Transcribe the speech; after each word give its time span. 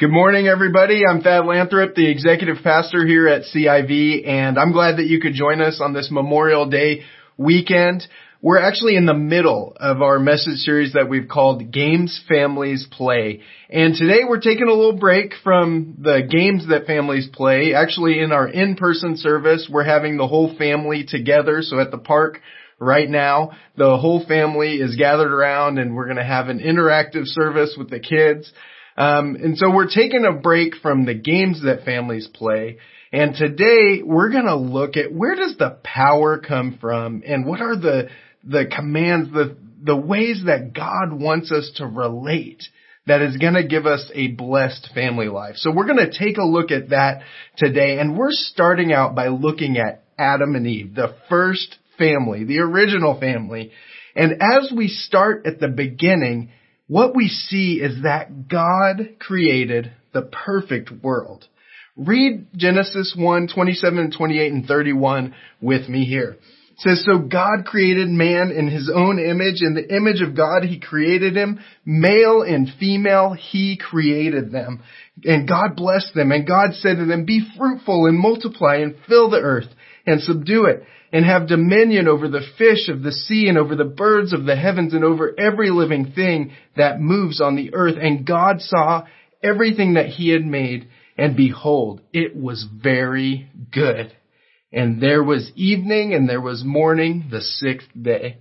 Good 0.00 0.12
morning, 0.12 0.46
everybody. 0.46 1.02
I'm 1.04 1.22
Thad 1.22 1.42
Lanthrop, 1.42 1.96
the 1.96 2.08
executive 2.08 2.58
pastor 2.62 3.04
here 3.04 3.26
at 3.26 3.42
CIV, 3.52 4.28
and 4.28 4.56
I'm 4.56 4.70
glad 4.70 4.98
that 4.98 5.08
you 5.08 5.20
could 5.20 5.32
join 5.32 5.60
us 5.60 5.80
on 5.82 5.92
this 5.92 6.08
Memorial 6.12 6.66
Day 6.66 7.02
weekend. 7.36 8.06
We're 8.40 8.60
actually 8.60 8.94
in 8.94 9.06
the 9.06 9.14
middle 9.14 9.76
of 9.80 10.00
our 10.00 10.20
message 10.20 10.58
series 10.58 10.92
that 10.92 11.08
we've 11.08 11.26
called 11.26 11.72
Games 11.72 12.22
Families 12.28 12.86
Play. 12.92 13.40
And 13.68 13.96
today 13.96 14.20
we're 14.22 14.38
taking 14.38 14.68
a 14.68 14.72
little 14.72 14.96
break 14.96 15.32
from 15.42 15.96
the 15.98 16.22
games 16.30 16.68
that 16.68 16.86
families 16.86 17.28
play. 17.32 17.74
Actually, 17.74 18.20
in 18.20 18.30
our 18.30 18.46
in-person 18.46 19.16
service, 19.16 19.68
we're 19.68 19.82
having 19.82 20.16
the 20.16 20.28
whole 20.28 20.56
family 20.56 21.06
together. 21.08 21.60
So 21.62 21.80
at 21.80 21.90
the 21.90 21.98
park 21.98 22.40
right 22.78 23.10
now, 23.10 23.50
the 23.76 23.96
whole 23.96 24.24
family 24.24 24.76
is 24.76 24.94
gathered 24.94 25.32
around 25.32 25.80
and 25.80 25.96
we're 25.96 26.06
going 26.06 26.18
to 26.18 26.24
have 26.24 26.46
an 26.46 26.60
interactive 26.60 27.24
service 27.24 27.74
with 27.76 27.90
the 27.90 27.98
kids. 27.98 28.52
Um, 28.98 29.36
and 29.36 29.56
so 29.56 29.72
we're 29.72 29.88
taking 29.88 30.24
a 30.24 30.32
break 30.32 30.74
from 30.82 31.06
the 31.06 31.14
games 31.14 31.62
that 31.62 31.84
families 31.84 32.26
play. 32.26 32.78
And 33.12 33.32
today 33.32 34.02
we're 34.04 34.30
going 34.30 34.46
to 34.46 34.56
look 34.56 34.96
at 34.96 35.12
where 35.12 35.36
does 35.36 35.56
the 35.56 35.78
power 35.84 36.40
come 36.40 36.78
from 36.80 37.22
and 37.24 37.46
what 37.46 37.60
are 37.60 37.76
the, 37.76 38.08
the 38.42 38.64
commands, 38.66 39.32
the, 39.32 39.56
the 39.80 39.96
ways 39.96 40.42
that 40.46 40.74
God 40.74 41.12
wants 41.12 41.52
us 41.52 41.70
to 41.76 41.86
relate 41.86 42.64
that 43.06 43.22
is 43.22 43.36
going 43.36 43.54
to 43.54 43.66
give 43.66 43.86
us 43.86 44.10
a 44.14 44.32
blessed 44.32 44.90
family 44.94 45.28
life. 45.28 45.54
So 45.58 45.72
we're 45.72 45.86
going 45.86 46.10
to 46.10 46.18
take 46.18 46.36
a 46.36 46.44
look 46.44 46.72
at 46.72 46.90
that 46.90 47.22
today 47.56 48.00
and 48.00 48.18
we're 48.18 48.32
starting 48.32 48.92
out 48.92 49.14
by 49.14 49.28
looking 49.28 49.78
at 49.78 50.02
Adam 50.18 50.56
and 50.56 50.66
Eve, 50.66 50.96
the 50.96 51.14
first 51.28 51.76
family, 51.98 52.42
the 52.42 52.58
original 52.58 53.18
family. 53.18 53.70
And 54.16 54.42
as 54.42 54.72
we 54.76 54.88
start 54.88 55.46
at 55.46 55.60
the 55.60 55.68
beginning, 55.68 56.50
what 56.88 57.14
we 57.14 57.28
see 57.28 57.80
is 57.82 58.02
that 58.02 58.48
God 58.48 59.16
created 59.20 59.92
the 60.12 60.22
perfect 60.22 60.90
world. 60.90 61.46
Read 61.96 62.46
Genesis 62.56 63.14
1, 63.16 63.48
27, 63.54 64.12
28, 64.16 64.52
and 64.52 64.66
31 64.66 65.34
with 65.60 65.88
me 65.88 66.04
here. 66.04 66.36
It 66.40 66.78
says, 66.78 67.04
So 67.04 67.18
God 67.18 67.66
created 67.66 68.08
man 68.08 68.52
in 68.56 68.68
his 68.68 68.90
own 68.92 69.18
image. 69.18 69.60
In 69.60 69.74
the 69.74 69.94
image 69.94 70.22
of 70.22 70.36
God, 70.36 70.62
he 70.62 70.78
created 70.78 71.36
him. 71.36 71.60
Male 71.84 72.42
and 72.42 72.70
female, 72.78 73.34
he 73.34 73.76
created 73.76 74.50
them. 74.50 74.82
And 75.24 75.48
God 75.48 75.76
blessed 75.76 76.14
them. 76.14 76.32
And 76.32 76.46
God 76.46 76.74
said 76.74 76.96
to 76.96 77.04
them, 77.04 77.26
Be 77.26 77.46
fruitful 77.58 78.06
and 78.06 78.18
multiply 78.18 78.76
and 78.76 78.94
fill 79.08 79.28
the 79.28 79.40
earth 79.40 79.68
and 80.08 80.20
subdue 80.22 80.64
it 80.64 80.82
and 81.12 81.24
have 81.24 81.48
dominion 81.48 82.08
over 82.08 82.28
the 82.28 82.46
fish 82.58 82.88
of 82.88 83.02
the 83.02 83.12
sea 83.12 83.48
and 83.48 83.56
over 83.56 83.76
the 83.76 83.84
birds 83.84 84.32
of 84.32 84.44
the 84.44 84.56
heavens 84.56 84.94
and 84.94 85.04
over 85.04 85.34
every 85.38 85.70
living 85.70 86.12
thing 86.12 86.52
that 86.76 87.00
moves 87.00 87.40
on 87.40 87.56
the 87.56 87.74
earth. 87.74 87.96
And 88.00 88.26
God 88.26 88.60
saw 88.60 89.04
everything 89.42 89.94
that 89.94 90.06
he 90.06 90.30
had 90.30 90.44
made 90.44 90.88
and 91.18 91.36
behold, 91.36 92.00
it 92.12 92.36
was 92.36 92.64
very 92.72 93.50
good. 93.72 94.16
And 94.72 95.02
there 95.02 95.24
was 95.24 95.50
evening 95.56 96.14
and 96.14 96.28
there 96.28 96.40
was 96.40 96.62
morning 96.64 97.26
the 97.30 97.40
sixth 97.40 97.88
day. 98.00 98.38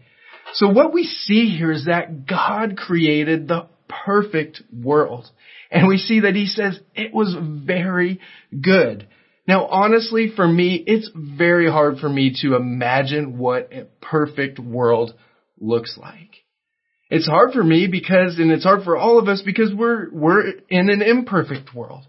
So 0.53 0.69
what 0.69 0.93
we 0.93 1.03
see 1.03 1.57
here 1.57 1.71
is 1.71 1.85
that 1.85 2.27
God 2.27 2.77
created 2.77 3.47
the 3.47 3.67
perfect 4.05 4.61
world. 4.71 5.25
And 5.71 5.87
we 5.87 5.97
see 5.97 6.21
that 6.21 6.35
he 6.35 6.45
says 6.45 6.79
it 6.93 7.13
was 7.13 7.35
very 7.65 8.21
good. 8.61 9.07
Now, 9.47 9.65
honestly, 9.67 10.31
for 10.35 10.47
me, 10.47 10.83
it's 10.85 11.09
very 11.15 11.71
hard 11.71 11.99
for 11.99 12.09
me 12.09 12.35
to 12.41 12.55
imagine 12.55 13.37
what 13.37 13.71
a 13.71 13.85
perfect 14.01 14.59
world 14.59 15.13
looks 15.59 15.97
like. 15.97 16.43
It's 17.09 17.27
hard 17.27 17.53
for 17.53 17.63
me 17.63 17.87
because, 17.87 18.37
and 18.37 18.51
it's 18.51 18.65
hard 18.65 18.83
for 18.83 18.97
all 18.97 19.17
of 19.17 19.29
us 19.29 19.41
because 19.45 19.73
we're, 19.73 20.11
we're 20.11 20.49
in 20.69 20.89
an 20.89 21.01
imperfect 21.01 21.73
world. 21.73 22.03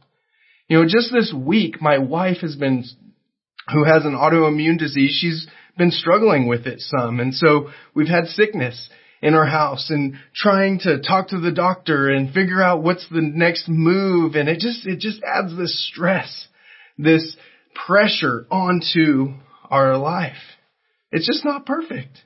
You 0.68 0.78
know, 0.78 0.84
just 0.84 1.12
this 1.12 1.32
week, 1.32 1.80
my 1.80 1.98
wife 1.98 2.38
has 2.38 2.56
been, 2.56 2.84
who 3.72 3.84
has 3.84 4.04
an 4.04 4.16
autoimmune 4.16 4.78
disease, 4.78 5.16
she's 5.18 5.46
been 5.76 5.92
struggling 5.92 6.48
with 6.48 6.66
it 6.66 6.80
some. 6.80 7.20
And 7.20 7.32
so 7.32 7.68
we've 7.94 8.08
had 8.08 8.26
sickness 8.26 8.90
in 9.22 9.34
our 9.34 9.46
house 9.46 9.90
and 9.90 10.16
trying 10.34 10.80
to 10.80 11.00
talk 11.00 11.28
to 11.28 11.38
the 11.38 11.52
doctor 11.52 12.08
and 12.08 12.34
figure 12.34 12.60
out 12.60 12.82
what's 12.82 13.08
the 13.08 13.22
next 13.22 13.68
move. 13.68 14.34
And 14.34 14.48
it 14.48 14.58
just, 14.58 14.84
it 14.86 14.98
just 14.98 15.22
adds 15.22 15.56
this 15.56 15.88
stress 15.88 16.48
this 16.98 17.36
pressure 17.86 18.46
onto 18.50 19.34
our 19.70 19.96
life. 19.96 20.36
It's 21.10 21.26
just 21.26 21.44
not 21.44 21.64
perfect. 21.64 22.18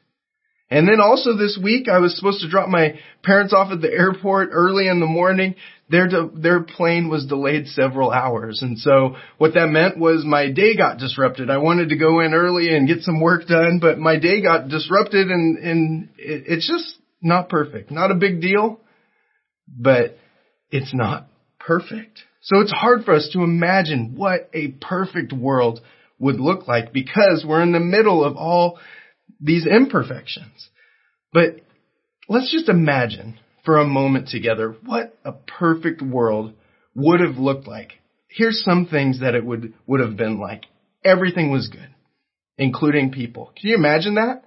And 0.72 0.88
then 0.88 1.00
also 1.00 1.36
this 1.36 1.58
week, 1.62 1.86
I 1.86 1.98
was 1.98 2.16
supposed 2.16 2.40
to 2.40 2.48
drop 2.48 2.68
my 2.68 2.98
parents 3.22 3.52
off 3.52 3.70
at 3.70 3.82
the 3.82 3.92
airport 3.92 4.48
early 4.52 4.88
in 4.88 5.00
the 5.00 5.06
morning. 5.06 5.54
Their, 5.90 6.08
their 6.34 6.62
plane 6.62 7.10
was 7.10 7.26
delayed 7.26 7.66
several 7.66 8.10
hours. 8.10 8.62
And 8.62 8.78
so 8.78 9.16
what 9.36 9.52
that 9.52 9.66
meant 9.66 9.98
was 9.98 10.24
my 10.24 10.50
day 10.50 10.74
got 10.74 10.96
disrupted. 10.96 11.50
I 11.50 11.58
wanted 11.58 11.90
to 11.90 11.98
go 11.98 12.20
in 12.20 12.32
early 12.32 12.74
and 12.74 12.88
get 12.88 13.02
some 13.02 13.20
work 13.20 13.46
done, 13.46 13.80
but 13.82 13.98
my 13.98 14.18
day 14.18 14.40
got 14.40 14.68
disrupted 14.68 15.30
and, 15.30 15.58
and 15.58 16.08
it, 16.16 16.44
it's 16.46 16.66
just 16.66 16.96
not 17.20 17.50
perfect. 17.50 17.90
Not 17.90 18.10
a 18.10 18.14
big 18.14 18.40
deal, 18.40 18.80
but 19.68 20.16
it's 20.70 20.94
not 20.94 21.28
perfect. 21.60 22.20
So 22.42 22.60
it's 22.60 22.72
hard 22.72 23.04
for 23.04 23.14
us 23.14 23.30
to 23.32 23.42
imagine 23.42 24.14
what 24.16 24.50
a 24.52 24.68
perfect 24.68 25.32
world 25.32 25.80
would 26.18 26.40
look 26.40 26.66
like 26.66 26.92
because 26.92 27.44
we're 27.46 27.62
in 27.62 27.72
the 27.72 27.80
middle 27.80 28.24
of 28.24 28.36
all 28.36 28.80
these 29.40 29.66
imperfections. 29.66 30.68
But 31.32 31.60
let's 32.28 32.52
just 32.52 32.68
imagine 32.68 33.38
for 33.64 33.78
a 33.78 33.86
moment 33.86 34.28
together 34.28 34.74
what 34.84 35.16
a 35.24 35.32
perfect 35.32 36.02
world 36.02 36.54
would 36.96 37.20
have 37.20 37.36
looked 37.36 37.68
like. 37.68 37.92
Here's 38.28 38.64
some 38.64 38.86
things 38.86 39.20
that 39.20 39.34
it 39.34 39.44
would, 39.44 39.74
would 39.86 40.00
have 40.00 40.16
been 40.16 40.40
like. 40.40 40.64
Everything 41.04 41.50
was 41.50 41.68
good, 41.68 41.94
including 42.58 43.12
people. 43.12 43.52
Can 43.60 43.70
you 43.70 43.76
imagine 43.76 44.16
that? 44.16 44.42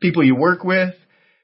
People 0.00 0.24
you 0.24 0.34
work 0.34 0.64
with, 0.64 0.94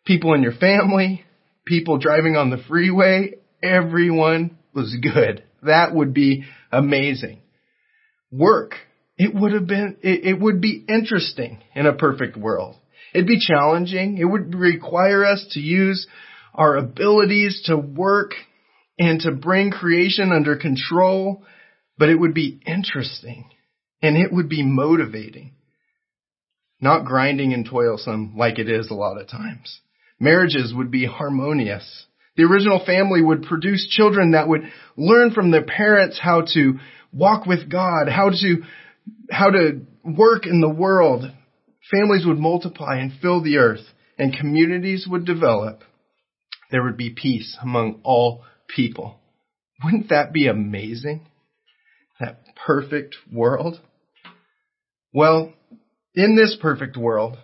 people 0.04 0.34
in 0.34 0.42
your 0.42 0.52
family, 0.52 1.24
people 1.64 1.98
driving 1.98 2.34
on 2.36 2.50
the 2.50 2.62
freeway, 2.68 3.34
everyone 3.62 4.58
was 4.74 4.96
good. 5.00 5.44
That 5.62 5.94
would 5.94 6.12
be 6.12 6.44
amazing. 6.70 7.40
Work. 8.30 8.74
It 9.16 9.34
would 9.34 9.52
have 9.52 9.66
been, 9.66 9.98
it, 10.02 10.24
it 10.24 10.40
would 10.40 10.60
be 10.60 10.84
interesting 10.88 11.62
in 11.74 11.86
a 11.86 11.92
perfect 11.92 12.36
world. 12.36 12.76
It'd 13.14 13.26
be 13.26 13.40
challenging. 13.40 14.18
It 14.18 14.24
would 14.24 14.54
require 14.54 15.24
us 15.24 15.46
to 15.52 15.60
use 15.60 16.06
our 16.54 16.76
abilities 16.76 17.62
to 17.66 17.76
work 17.76 18.32
and 18.98 19.20
to 19.20 19.32
bring 19.32 19.70
creation 19.70 20.32
under 20.32 20.56
control, 20.56 21.44
but 21.98 22.08
it 22.08 22.18
would 22.18 22.34
be 22.34 22.60
interesting 22.66 23.44
and 24.02 24.16
it 24.16 24.32
would 24.32 24.48
be 24.48 24.62
motivating. 24.62 25.52
Not 26.80 27.04
grinding 27.04 27.52
and 27.52 27.64
toilsome 27.64 28.34
like 28.36 28.58
it 28.58 28.68
is 28.68 28.90
a 28.90 28.94
lot 28.94 29.20
of 29.20 29.28
times. 29.28 29.80
Marriages 30.18 30.74
would 30.74 30.90
be 30.90 31.06
harmonious. 31.06 32.06
The 32.36 32.44
original 32.44 32.82
family 32.84 33.22
would 33.22 33.42
produce 33.42 33.88
children 33.88 34.32
that 34.32 34.48
would 34.48 34.62
learn 34.96 35.32
from 35.32 35.50
their 35.50 35.64
parents 35.64 36.18
how 36.20 36.42
to 36.54 36.78
walk 37.12 37.46
with 37.46 37.70
God, 37.70 38.08
how 38.08 38.30
to, 38.30 38.62
how 39.30 39.50
to 39.50 39.82
work 40.04 40.46
in 40.46 40.60
the 40.60 40.68
world. 40.68 41.24
Families 41.90 42.24
would 42.26 42.38
multiply 42.38 42.98
and 42.98 43.12
fill 43.20 43.42
the 43.42 43.58
earth 43.58 43.84
and 44.18 44.36
communities 44.36 45.06
would 45.08 45.26
develop. 45.26 45.82
There 46.70 46.82
would 46.82 46.96
be 46.96 47.10
peace 47.10 47.56
among 47.60 48.00
all 48.02 48.44
people. 48.74 49.18
Wouldn't 49.84 50.08
that 50.08 50.32
be 50.32 50.46
amazing? 50.46 51.26
That 52.18 52.40
perfect 52.66 53.16
world? 53.30 53.80
Well, 55.12 55.52
in 56.14 56.36
this 56.36 56.56
perfect 56.60 56.96
world, 56.96 57.36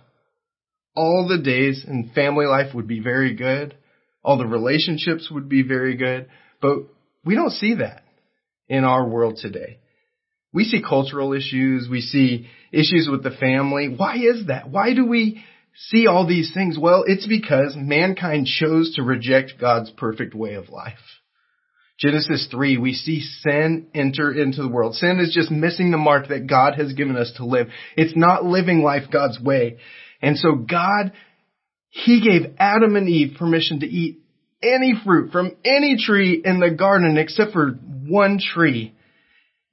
all 0.94 1.28
the 1.28 1.42
days 1.42 1.84
in 1.86 2.10
family 2.14 2.46
life 2.46 2.74
would 2.74 2.86
be 2.86 3.00
very 3.00 3.34
good 3.34 3.74
all 4.22 4.38
the 4.38 4.46
relationships 4.46 5.30
would 5.30 5.48
be 5.48 5.62
very 5.62 5.96
good. 5.96 6.28
But 6.60 6.78
we 7.24 7.34
don't 7.34 7.52
see 7.52 7.76
that 7.76 8.02
in 8.68 8.84
our 8.84 9.06
world 9.08 9.38
today. 9.40 9.78
We 10.52 10.64
see 10.64 10.82
cultural 10.82 11.32
issues. 11.32 11.88
We 11.90 12.00
see 12.00 12.48
issues 12.72 13.08
with 13.10 13.22
the 13.22 13.30
family. 13.30 13.94
Why 13.94 14.16
is 14.16 14.46
that? 14.46 14.70
Why 14.70 14.94
do 14.94 15.06
we 15.06 15.42
see 15.90 16.06
all 16.06 16.26
these 16.26 16.52
things? 16.52 16.78
Well, 16.78 17.04
it's 17.06 17.26
because 17.26 17.74
mankind 17.76 18.46
chose 18.46 18.94
to 18.96 19.02
reject 19.02 19.54
God's 19.60 19.90
perfect 19.90 20.34
way 20.34 20.54
of 20.54 20.68
life. 20.68 20.98
Genesis 21.98 22.46
3, 22.50 22.78
we 22.78 22.92
see 22.92 23.20
sin 23.20 23.88
enter 23.92 24.32
into 24.32 24.62
the 24.62 24.68
world. 24.68 24.94
Sin 24.94 25.18
is 25.18 25.34
just 25.34 25.50
missing 25.50 25.90
the 25.90 25.98
mark 25.98 26.28
that 26.28 26.46
God 26.46 26.74
has 26.76 26.92
given 26.92 27.16
us 27.16 27.32
to 27.36 27.44
live. 27.44 27.68
It's 27.96 28.16
not 28.16 28.44
living 28.44 28.82
life 28.82 29.10
God's 29.12 29.40
way. 29.40 29.78
And 30.22 30.36
so 30.36 30.54
God 30.54 31.12
he 32.04 32.20
gave 32.20 32.54
Adam 32.58 32.96
and 32.96 33.08
Eve 33.08 33.36
permission 33.38 33.80
to 33.80 33.86
eat 33.86 34.20
any 34.62 34.94
fruit 35.04 35.32
from 35.32 35.56
any 35.64 35.96
tree 35.98 36.40
in 36.44 36.60
the 36.60 36.70
garden 36.70 37.16
except 37.16 37.52
for 37.52 37.72
one 38.06 38.38
tree. 38.38 38.94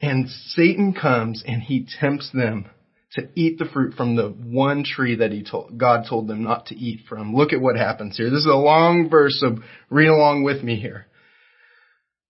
And 0.01 0.27
Satan 0.29 0.93
comes 0.93 1.43
and 1.45 1.61
he 1.61 1.87
tempts 1.99 2.31
them 2.33 2.65
to 3.13 3.29
eat 3.35 3.59
the 3.59 3.65
fruit 3.65 3.93
from 3.95 4.15
the 4.15 4.29
one 4.29 4.83
tree 4.83 5.15
that 5.15 5.31
he 5.31 5.43
told, 5.43 5.77
God 5.77 6.05
told 6.09 6.27
them 6.27 6.43
not 6.43 6.67
to 6.67 6.75
eat 6.75 7.01
from. 7.07 7.33
Look 7.33 7.53
at 7.53 7.61
what 7.61 7.77
happens 7.77 8.17
here. 8.17 8.29
This 8.29 8.39
is 8.39 8.49
a 8.51 8.55
long 8.55 9.07
verse, 9.09 9.39
so 9.39 9.57
read 9.89 10.07
along 10.07 10.43
with 10.43 10.63
me 10.63 10.79
here. 10.79 11.05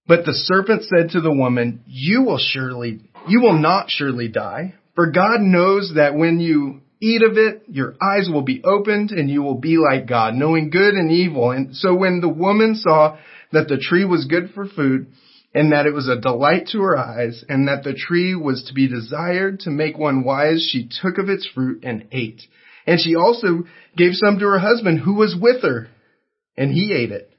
But 0.07 0.25
the 0.25 0.33
serpent 0.33 0.83
said 0.83 1.12
to 1.12 1.21
the 1.21 1.33
woman, 1.33 1.83
you 1.88 2.21
will 2.24 2.38
surely, 2.38 3.00
you 3.27 3.42
will 3.42 3.57
not 3.57 3.89
surely 3.89 4.27
die, 4.27 4.75
for 4.94 5.09
God 5.09 5.42
knows 5.42 5.94
that 5.95 6.13
when 6.13 6.39
you 6.39 6.81
eat 7.06 7.22
of 7.22 7.38
it, 7.38 7.63
your 7.68 7.96
eyes 8.02 8.28
will 8.31 8.42
be 8.42 8.63
opened 8.63 9.12
and 9.12 9.30
you 9.30 9.44
will 9.44 9.60
be 9.60 9.78
like 9.78 10.07
God, 10.07 10.34
knowing 10.34 10.72
good 10.72 10.96
and 10.96 11.12
evil. 11.12 11.52
And 11.52 11.75
so 11.75 11.94
when 11.94 12.19
the 12.19 12.30
woman 12.30 12.75
saw 12.75 13.18
that 13.52 13.68
the 13.68 13.78
tree 13.78 14.06
was 14.06 14.25
good 14.25 14.50
for 14.56 14.66
food 14.66 15.07
and 15.54 15.72
that 15.72 15.86
it 15.86 15.94
was 15.94 16.10
a 16.10 16.19
delight 16.19 16.69
to 16.72 16.81
her 16.81 16.98
eyes 16.98 17.46
and 17.48 17.68
that 17.68 17.84
the 17.84 17.94
tree 17.94 18.34
was 18.34 18.63
to 18.68 18.74
be 18.74 18.88
desired 18.88 19.60
to 19.62 19.69
make 19.69 19.98
one 19.98 20.24
wise, 20.24 20.68
she 20.72 20.90
took 21.02 21.19
of 21.19 21.30
its 21.30 21.48
fruit 21.54 21.84
and 21.84 22.07
ate. 22.12 22.42
And 22.88 23.00
she 23.00 23.16
also 23.16 23.66
gave 23.96 24.13
some 24.13 24.40
to 24.40 24.46
her 24.46 24.60
husband 24.60 25.00
who 25.00 25.13
was 25.13 25.36
with 25.40 25.62
her 25.62 25.88
and 26.57 26.72
he 26.72 26.92
ate 26.92 27.12
it. 27.12 27.31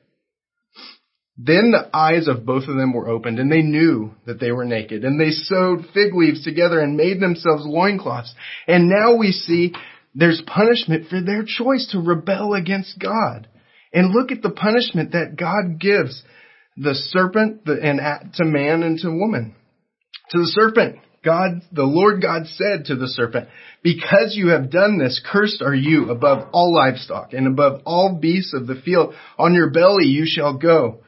Then 1.39 1.71
the 1.71 1.95
eyes 1.95 2.29
of 2.29 2.47
both 2.47 2.67
of 2.67 2.77
them 2.77 2.95
were 2.95 3.09
opened, 3.09 3.39
and 3.39 3.53
they 3.53 3.61
knew 3.61 4.13
that 4.25 4.41
they 4.41 4.53
were 4.53 4.65
naked, 4.65 5.05
and 5.05 5.21
they 5.21 5.31
sewed 5.31 5.87
fig 5.93 6.15
leaves 6.15 6.43
together 6.43 6.81
and 6.81 6.97
made 6.97 7.21
themselves 7.21 7.67
loincloths. 7.67 8.35
And 8.67 8.89
now 8.89 9.17
we 9.17 9.33
see 9.33 9.75
there's 10.15 10.43
punishment 10.47 11.09
for 11.09 11.21
their 11.21 11.45
choice 11.45 11.89
to 11.93 12.01
rebel 12.01 12.55
against 12.55 12.99
God. 12.99 13.49
And 13.93 14.15
look 14.15 14.33
at 14.33 14.43
the 14.43 14.51
punishment 14.51 15.13
that 15.13 15.37
God 15.37 15.79
gives 15.79 16.23
the 16.77 16.95
serpent 16.95 17.63
and 17.67 18.01
to 18.35 18.45
man 18.45 18.83
and 18.83 18.99
to 19.01 19.11
woman. 19.11 19.55
To 20.31 20.39
the 20.39 20.47
serpent, 20.47 21.01
God, 21.23 21.63
the 21.71 21.85
Lord 21.85 22.23
God 22.23 22.47
said 22.47 22.87
to 22.87 22.97
the 22.97 23.09
serpent, 23.09 23.49
because 23.83 24.35
you 24.37 24.49
have 24.49 24.71
done 24.71 24.99
this, 24.99 25.21
cursed 25.31 25.61
are 25.61 25.75
you 25.75 26.11
above 26.11 26.49
all 26.53 26.75
livestock 26.75 27.33
and 27.33 27.47
above 27.47 27.83
all 27.85 28.19
beasts 28.21 28.55
of 28.55 28.67
the 28.67 28.81
field. 28.85 29.15
On 29.39 29.53
your 29.53 29.71
belly 29.71 30.07
you 30.07 30.25
shall 30.27 30.57
go 30.57 31.01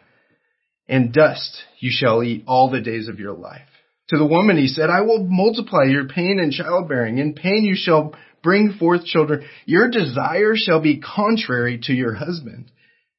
and 0.89 1.13
dust 1.13 1.59
you 1.79 1.91
shall 1.93 2.23
eat 2.23 2.45
all 2.47 2.71
the 2.71 2.81
days 2.81 3.09
of 3.09 3.19
your 3.19 3.35
life. 3.35 3.69
To 4.09 4.17
the 4.17 4.27
woman 4.27 4.57
he 4.57 4.69
said, 4.69 4.89
I 4.89 5.03
will 5.03 5.25
multiply 5.29 5.85
your 5.85 6.09
pain 6.09 6.41
in 6.43 6.51
childbearing. 6.51 7.19
In 7.19 7.35
pain 7.35 7.65
you 7.65 7.75
shall 7.77 8.15
bring 8.43 8.73
forth 8.79 9.05
children. 9.05 9.47
Your 9.67 9.91
desire 9.91 10.55
shall 10.57 10.81
be 10.81 11.01
contrary 11.01 11.79
to 11.85 11.93
your 11.93 12.15
husband, 12.15 12.71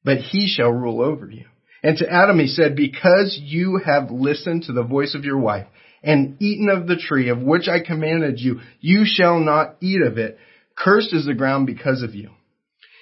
but 0.04 0.18
he 0.18 0.48
shall 0.48 0.72
rule 0.72 1.00
over 1.00 1.30
you. 1.30 1.44
And 1.82 1.96
to 1.98 2.12
Adam 2.12 2.38
he 2.38 2.48
said, 2.48 2.74
because 2.74 3.38
you 3.40 3.80
have 3.84 4.10
listened 4.10 4.64
to 4.64 4.72
the 4.72 4.82
voice 4.82 5.14
of 5.14 5.24
your 5.24 5.38
wife 5.38 5.66
and 6.02 6.40
eaten 6.42 6.68
of 6.68 6.86
the 6.86 6.96
tree 6.96 7.28
of 7.28 7.40
which 7.40 7.68
I 7.68 7.80
commanded 7.80 8.40
you, 8.40 8.60
you 8.80 9.04
shall 9.04 9.38
not 9.38 9.76
eat 9.80 10.02
of 10.02 10.18
it. 10.18 10.38
Cursed 10.76 11.14
is 11.14 11.26
the 11.26 11.34
ground 11.34 11.66
because 11.66 12.02
of 12.02 12.14
you. 12.14 12.30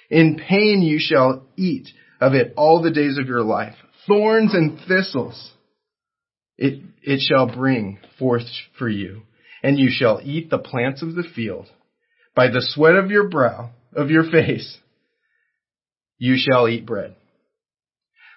In 0.09 0.39
pain 0.47 0.81
you 0.81 0.99
shall 0.99 1.45
eat 1.57 1.89
of 2.21 2.33
it 2.33 2.53
all 2.55 2.81
the 2.81 2.91
days 2.91 3.17
of 3.17 3.27
your 3.27 3.41
life 3.41 3.75
thorns 4.07 4.53
and 4.53 4.79
thistles 4.87 5.51
it, 6.59 6.83
it 7.01 7.21
shall 7.21 7.47
bring 7.47 7.99
forth 8.19 8.43
for 8.77 8.89
you, 8.89 9.21
and 9.63 9.79
you 9.79 9.89
shall 9.89 10.19
eat 10.21 10.49
the 10.49 10.57
plants 10.57 11.01
of 11.01 11.15
the 11.15 11.23
field. 11.23 11.67
By 12.35 12.49
the 12.49 12.61
sweat 12.61 12.95
of 12.95 13.11
your 13.11 13.29
brow, 13.29 13.71
of 13.95 14.09
your 14.09 14.29
face, 14.29 14.77
you 16.17 16.35
shall 16.37 16.67
eat 16.67 16.85
bread. 16.85 17.15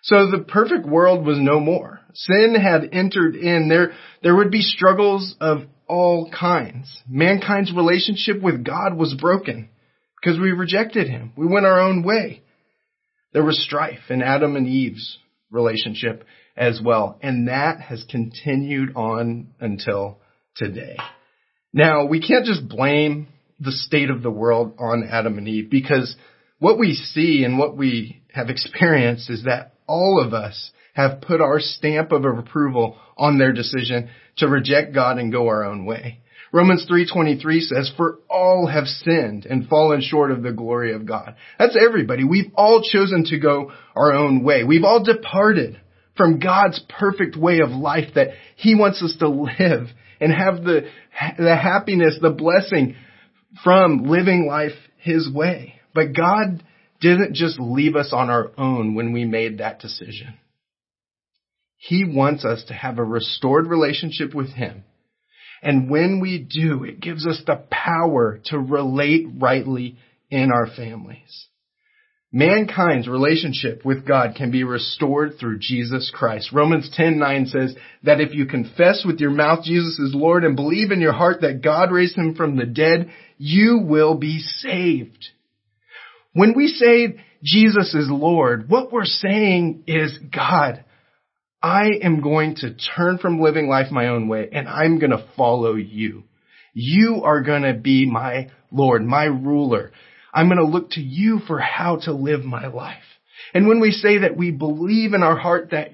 So 0.03 0.31
the 0.31 0.45
perfect 0.45 0.87
world 0.87 1.27
was 1.27 1.39
no 1.41 1.59
more. 1.59 2.01
Sin 2.15 2.55
had 2.55 2.91
entered 2.93 3.35
in. 3.35 3.69
There, 3.69 3.93
there 4.23 4.37
would 4.37 4.51
be 4.51 4.63
struggles 4.63 5.35
of 5.41 5.63
all 5.89 6.31
kinds. 6.31 7.03
Mankind's 7.09 7.73
relationship 7.73 8.41
with 8.41 8.65
God 8.65 8.97
was 8.97 9.15
broken 9.15 9.69
because 10.21 10.39
we 10.39 10.53
rejected 10.53 11.09
Him. 11.09 11.33
We 11.37 11.47
went 11.47 11.67
our 11.67 11.81
own 11.81 12.05
way. 12.05 12.43
There 13.33 13.45
was 13.45 13.65
strife 13.65 14.11
in 14.11 14.23
Adam 14.23 14.57
and 14.57 14.67
Eve's 14.69 15.19
relationship 15.53 16.25
as 16.57 16.81
well. 16.85 17.19
And 17.23 17.49
that 17.49 17.81
has 17.81 18.05
continued 18.11 18.97
on 18.97 19.49
until 19.61 20.19
today. 20.57 20.97
Now, 21.73 22.07
we 22.07 22.21
can't 22.21 22.45
just 22.45 22.69
blame 22.69 23.29
the 23.61 23.73
state 23.73 24.11
of 24.11 24.23
the 24.23 24.31
world 24.31 24.75
on 24.79 25.09
Adam 25.11 25.39
and 25.39 25.49
Eve 25.49 25.71
because 25.71 26.17
what 26.59 26.79
we 26.79 26.95
see 26.95 27.45
and 27.45 27.59
what 27.59 27.77
we 27.77 28.23
have 28.33 28.51
experienced 28.51 29.31
is 29.31 29.45
that 29.45 29.75
all 29.87 30.23
of 30.25 30.35
us 30.35 30.71
have 30.95 31.21
put 31.21 31.41
our 31.41 31.59
stamp 31.61 32.13
of 32.13 32.25
approval 32.25 32.99
on 33.17 33.39
their 33.39 33.53
decision 33.53 34.11
to 34.39 34.49
reject 34.49 34.95
God 34.95 35.19
and 35.19 35.33
go 35.33 35.49
our 35.49 35.65
own 35.65 35.85
way. 35.87 36.22
Romans 36.53 36.85
3:23 36.85 37.61
says, 37.63 37.89
"For 37.97 38.19
all 38.29 38.67
have 38.67 38.87
sinned 38.87 39.47
and 39.47 39.69
fallen 39.69 40.03
short 40.03 40.31
of 40.31 40.43
the 40.43 40.53
glory 40.53 40.93
of 40.93 41.07
God." 41.07 41.35
That's 41.59 41.77
everybody. 41.77 42.25
We've 42.25 42.53
all 42.55 42.83
chosen 42.83 43.25
to 43.25 43.39
go 43.39 43.73
our 43.97 44.13
own 44.13 44.43
way. 44.43 44.63
We've 44.63 44.85
all 44.85 45.03
departed 45.03 45.81
from 46.15 46.41
God's 46.41 46.79
perfect 46.91 47.37
way 47.37 47.61
of 47.61 47.71
life 47.71 48.15
that 48.15 48.35
He 48.57 48.75
wants 48.75 49.03
us 49.03 49.17
to 49.17 49.29
live 49.29 49.89
and 50.21 50.33
have 50.33 50.63
the, 50.63 50.89
the 51.39 51.57
happiness, 51.57 52.19
the 52.21 52.31
blessing 52.31 52.97
from 53.65 54.05
living 54.05 54.47
life 54.47 54.77
His 54.99 55.31
way. 55.31 55.77
But 55.95 56.13
God 56.13 56.63
didn't 57.01 57.35
just 57.35 57.59
leave 57.59 57.97
us 57.97 58.13
on 58.13 58.29
our 58.29 58.53
own 58.59 58.95
when 58.95 59.13
we 59.13 59.25
made 59.25 59.59
that 59.59 59.81
decision. 59.81 60.35
He 61.79 62.05
wants 62.05 62.45
us 62.45 62.63
to 62.65 62.75
have 62.75 62.99
a 62.99 63.05
restored 63.05 63.67
relationship 63.67 64.35
with 64.35 64.51
Him 64.51 64.85
and 65.63 65.89
when 65.89 66.21
we 66.21 66.39
do, 66.39 66.85
it 66.85 67.01
gives 67.01 67.27
us 67.27 67.41
the 67.47 67.65
power 67.71 68.41
to 68.47 68.59
relate 68.59 69.27
rightly 69.39 69.97
in 70.29 70.51
our 70.51 70.67
families. 70.67 71.47
Mankind's 72.35 73.07
relationship 73.07 73.85
with 73.85 74.07
God 74.07 74.35
can 74.37 74.51
be 74.51 74.65
restored 74.65 75.35
through 75.39 75.59
Jesus 75.59 76.11
Christ. 76.13 76.51
Romans 76.51 76.91
10:9 76.99 77.47
says 77.47 77.77
that 78.05 78.23
if 78.23 78.35
you 78.35 78.47
confess 78.47 79.05
with 79.05 79.21
your 79.21 79.31
mouth 79.31 79.65
Jesus 79.65 79.99
is 79.99 80.15
Lord 80.15 80.43
and 80.43 80.57
believe 80.57 80.91
in 80.91 81.03
your 81.03 81.13
heart 81.13 81.43
that 81.43 81.63
God 81.63 81.93
raised 81.93 82.17
him 82.17 82.35
from 82.35 82.57
the 82.57 82.65
dead, 82.65 83.11
you 83.37 83.81
will 83.85 84.15
be 84.15 84.39
saved. 84.39 85.29
When 86.33 86.55
we 86.57 86.69
say 86.69 87.19
Jesus 87.45 87.95
is 87.95 88.11
Lord, 88.11 88.71
what 88.71 88.91
we're 88.91 89.05
saying 89.05 89.85
is 89.87 90.19
God, 90.35 90.85
I 91.63 91.91
am 92.03 92.21
going 92.21 92.57
to 92.57 92.75
turn 92.97 93.19
from 93.19 93.41
living 93.41 93.69
life 93.69 93.91
my 93.91 94.09
own 94.09 94.29
way 94.29 94.49
and 94.53 94.69
I'm 94.69 94.99
going 94.99 95.11
to 95.11 95.27
follow 95.37 95.75
you. 95.75 96.25
You 96.75 97.23
are 97.25 97.43
going 97.43 97.63
to 97.63 97.75
be 97.75 98.07
my 98.07 98.51
Lord, 98.71 99.05
my 99.05 99.25
ruler. 99.25 99.93
I'm 100.33 100.49
going 100.49 100.59
to 100.59 100.65
look 100.65 100.91
to 100.91 101.01
you 101.01 101.41
for 101.47 101.59
how 101.59 101.99
to 102.05 102.13
live 102.13 102.43
my 102.43 102.67
life. 102.67 103.03
And 103.55 103.69
when 103.69 103.81
we 103.81 103.91
say 103.91 104.19
that 104.19 104.37
we 104.37 104.51
believe 104.51 105.13
in 105.13 105.23
our 105.23 105.37
heart 105.37 105.71
that 105.71 105.91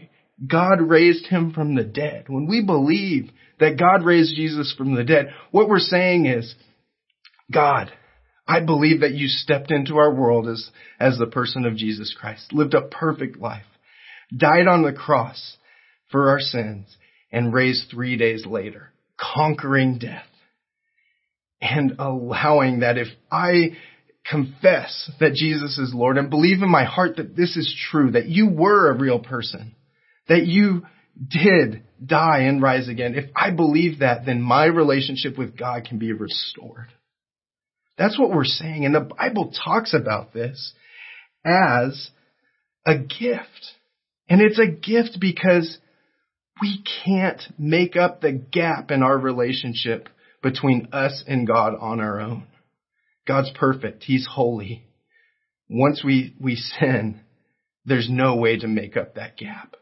God 0.46 0.80
raised 0.80 1.26
him 1.26 1.52
from 1.52 1.74
the 1.74 1.84
dead, 1.84 2.26
when 2.28 2.46
we 2.46 2.62
believe 2.64 3.30
that 3.58 3.78
God 3.78 4.04
raised 4.04 4.36
Jesus 4.36 4.72
from 4.76 4.94
the 4.94 5.04
dead, 5.04 5.34
what 5.50 5.68
we're 5.68 5.80
saying 5.80 6.26
is, 6.26 6.54
God, 7.52 7.90
I 8.46 8.60
believe 8.60 9.00
that 9.00 9.14
you 9.14 9.26
stepped 9.28 9.70
into 9.70 9.96
our 9.96 10.14
world 10.14 10.48
as, 10.48 10.70
as 11.00 11.18
the 11.18 11.26
person 11.26 11.66
of 11.66 11.76
Jesus 11.76 12.14
Christ, 12.18 12.52
lived 12.52 12.74
a 12.74 12.82
perfect 12.82 13.38
life, 13.38 13.66
died 14.34 14.68
on 14.68 14.82
the 14.82 14.92
cross, 14.92 15.57
for 16.10 16.30
our 16.30 16.40
sins 16.40 16.96
and 17.30 17.52
raised 17.52 17.90
three 17.90 18.16
days 18.16 18.46
later, 18.46 18.90
conquering 19.18 19.98
death 19.98 20.26
and 21.60 21.96
allowing 21.98 22.80
that 22.80 22.98
if 22.98 23.08
I 23.30 23.76
confess 24.28 25.10
that 25.20 25.34
Jesus 25.34 25.78
is 25.78 25.92
Lord 25.94 26.18
and 26.18 26.30
believe 26.30 26.62
in 26.62 26.70
my 26.70 26.84
heart 26.84 27.16
that 27.16 27.36
this 27.36 27.56
is 27.56 27.74
true, 27.90 28.12
that 28.12 28.28
you 28.28 28.48
were 28.48 28.90
a 28.90 28.98
real 28.98 29.18
person, 29.18 29.74
that 30.28 30.46
you 30.46 30.86
did 31.26 31.82
die 32.04 32.40
and 32.40 32.62
rise 32.62 32.88
again, 32.88 33.14
if 33.14 33.30
I 33.34 33.50
believe 33.50 34.00
that, 34.00 34.24
then 34.24 34.40
my 34.40 34.66
relationship 34.66 35.36
with 35.36 35.56
God 35.56 35.84
can 35.84 35.98
be 35.98 36.12
restored. 36.12 36.88
That's 37.96 38.18
what 38.18 38.30
we're 38.30 38.44
saying. 38.44 38.84
And 38.84 38.94
the 38.94 39.00
Bible 39.00 39.52
talks 39.64 39.94
about 39.94 40.32
this 40.32 40.72
as 41.44 42.10
a 42.86 42.96
gift. 42.96 43.74
And 44.28 44.40
it's 44.40 44.60
a 44.60 44.68
gift 44.70 45.18
because 45.20 45.78
we 46.60 46.82
can't 47.04 47.42
make 47.58 47.96
up 47.96 48.20
the 48.20 48.32
gap 48.32 48.90
in 48.90 49.02
our 49.02 49.16
relationship 49.16 50.08
between 50.42 50.88
us 50.92 51.22
and 51.26 51.46
God 51.46 51.74
on 51.78 52.00
our 52.00 52.20
own. 52.20 52.46
God's 53.26 53.50
perfect. 53.54 54.04
He's 54.04 54.26
holy. 54.26 54.84
Once 55.68 56.02
we, 56.02 56.34
we 56.40 56.56
sin, 56.56 57.20
there's 57.84 58.08
no 58.10 58.36
way 58.36 58.58
to 58.58 58.66
make 58.66 58.96
up 58.96 59.14
that 59.14 59.36
gap. 59.36 59.76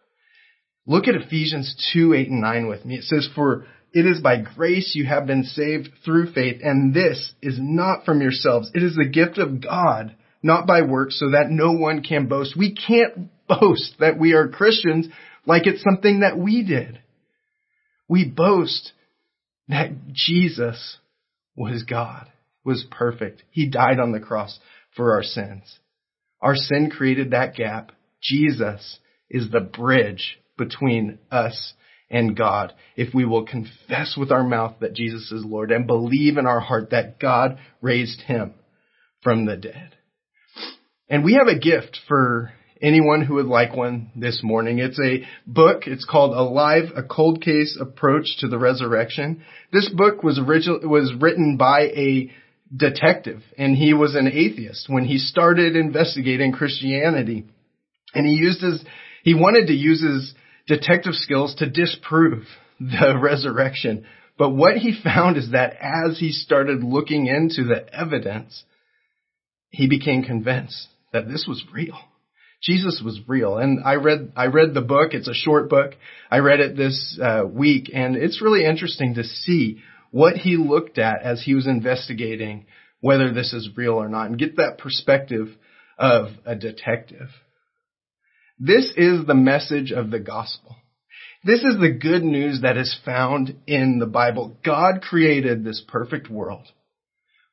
Look 0.86 1.08
at 1.08 1.14
Ephesians 1.14 1.74
2, 1.92 2.14
8 2.14 2.28
and 2.28 2.40
9 2.40 2.68
with 2.68 2.84
me. 2.84 2.96
It 2.96 3.04
says, 3.04 3.28
for 3.34 3.66
it 3.92 4.06
is 4.06 4.20
by 4.20 4.40
grace 4.40 4.92
you 4.94 5.06
have 5.06 5.26
been 5.26 5.44
saved 5.44 5.88
through 6.04 6.32
faith, 6.32 6.60
and 6.62 6.92
this 6.92 7.32
is 7.42 7.56
not 7.58 8.04
from 8.04 8.20
yourselves. 8.20 8.70
It 8.74 8.82
is 8.82 8.94
the 8.94 9.08
gift 9.08 9.38
of 9.38 9.60
God, 9.60 10.14
not 10.42 10.66
by 10.66 10.82
works, 10.82 11.18
so 11.18 11.30
that 11.30 11.50
no 11.50 11.72
one 11.72 12.02
can 12.02 12.26
boast. 12.26 12.56
We 12.56 12.74
can't 12.74 13.30
boast 13.48 13.94
that 13.98 14.18
we 14.18 14.32
are 14.34 14.48
Christians 14.48 15.08
like 15.46 15.66
it's 15.66 15.82
something 15.82 16.20
that 16.20 16.38
we 16.38 16.64
did. 16.64 17.00
We 18.08 18.28
boast 18.28 18.92
that 19.68 19.90
Jesus 20.12 20.98
was 21.56 21.84
God, 21.84 22.28
was 22.64 22.84
perfect. 22.90 23.42
He 23.50 23.68
died 23.68 23.98
on 23.98 24.12
the 24.12 24.20
cross 24.20 24.58
for 24.94 25.14
our 25.14 25.22
sins. 25.22 25.78
Our 26.40 26.54
sin 26.54 26.90
created 26.90 27.30
that 27.30 27.54
gap. 27.54 27.92
Jesus 28.22 28.98
is 29.30 29.50
the 29.50 29.60
bridge 29.60 30.38
between 30.56 31.18
us 31.30 31.74
and 32.08 32.36
God 32.36 32.72
if 32.96 33.12
we 33.14 33.24
will 33.24 33.44
confess 33.44 34.16
with 34.16 34.30
our 34.30 34.44
mouth 34.44 34.76
that 34.80 34.94
Jesus 34.94 35.32
is 35.32 35.44
Lord 35.44 35.72
and 35.72 35.86
believe 35.86 36.38
in 36.38 36.46
our 36.46 36.60
heart 36.60 36.90
that 36.90 37.18
God 37.18 37.58
raised 37.80 38.20
him 38.22 38.54
from 39.22 39.46
the 39.46 39.56
dead. 39.56 39.96
And 41.08 41.24
we 41.24 41.34
have 41.34 41.48
a 41.48 41.58
gift 41.58 41.98
for 42.08 42.52
anyone 42.82 43.22
who 43.24 43.34
would 43.34 43.46
like 43.46 43.74
one 43.74 44.10
this 44.14 44.40
morning. 44.42 44.78
It's 44.78 44.98
a 44.98 45.26
book. 45.46 45.82
It's 45.86 46.04
called 46.04 46.36
Alive, 46.36 46.92
a 46.94 47.02
cold 47.02 47.42
case 47.42 47.76
approach 47.80 48.36
to 48.40 48.48
the 48.48 48.58
resurrection. 48.58 49.42
This 49.72 49.88
book 49.88 50.22
was 50.22 50.38
original, 50.38 50.80
was 50.88 51.12
written 51.18 51.56
by 51.56 51.82
a 51.82 52.30
detective 52.74 53.42
and 53.56 53.76
he 53.76 53.94
was 53.94 54.14
an 54.14 54.26
atheist 54.26 54.86
when 54.88 55.04
he 55.04 55.18
started 55.18 55.76
investigating 55.76 56.52
Christianity. 56.52 57.44
And 58.14 58.26
he 58.26 58.32
used 58.34 58.60
his, 58.60 58.84
he 59.22 59.34
wanted 59.34 59.66
to 59.68 59.74
use 59.74 60.02
his 60.02 60.34
detective 60.66 61.14
skills 61.14 61.54
to 61.56 61.70
disprove 61.70 62.44
the 62.80 63.18
resurrection. 63.22 64.06
But 64.38 64.50
what 64.50 64.76
he 64.76 64.98
found 65.02 65.36
is 65.36 65.52
that 65.52 65.76
as 65.80 66.18
he 66.18 66.32
started 66.32 66.82
looking 66.82 67.26
into 67.26 67.64
the 67.64 67.86
evidence, 67.94 68.64
he 69.70 69.88
became 69.88 70.22
convinced 70.22 70.88
that 71.12 71.28
this 71.28 71.46
was 71.48 71.64
real. 71.72 71.98
Jesus 72.66 73.00
was 73.04 73.20
real. 73.28 73.58
And 73.58 73.84
I 73.84 73.94
read, 73.94 74.32
I 74.34 74.46
read 74.46 74.74
the 74.74 74.80
book. 74.80 75.14
It's 75.14 75.28
a 75.28 75.34
short 75.34 75.70
book. 75.70 75.92
I 76.30 76.38
read 76.38 76.58
it 76.58 76.76
this 76.76 77.18
uh, 77.22 77.44
week 77.48 77.90
and 77.94 78.16
it's 78.16 78.42
really 78.42 78.64
interesting 78.64 79.14
to 79.14 79.24
see 79.24 79.78
what 80.10 80.36
he 80.36 80.56
looked 80.56 80.98
at 80.98 81.22
as 81.22 81.42
he 81.44 81.54
was 81.54 81.66
investigating 81.66 82.66
whether 83.00 83.32
this 83.32 83.52
is 83.52 83.68
real 83.76 83.94
or 83.94 84.08
not 84.08 84.26
and 84.26 84.38
get 84.38 84.56
that 84.56 84.78
perspective 84.78 85.48
of 85.98 86.28
a 86.44 86.56
detective. 86.56 87.28
This 88.58 88.92
is 88.96 89.26
the 89.26 89.34
message 89.34 89.92
of 89.92 90.10
the 90.10 90.18
gospel. 90.18 90.76
This 91.44 91.60
is 91.62 91.78
the 91.78 91.90
good 91.90 92.24
news 92.24 92.62
that 92.62 92.76
is 92.76 92.98
found 93.04 93.54
in 93.66 93.98
the 94.00 94.06
Bible. 94.06 94.56
God 94.64 95.02
created 95.02 95.62
this 95.62 95.82
perfect 95.86 96.28
world. 96.28 96.66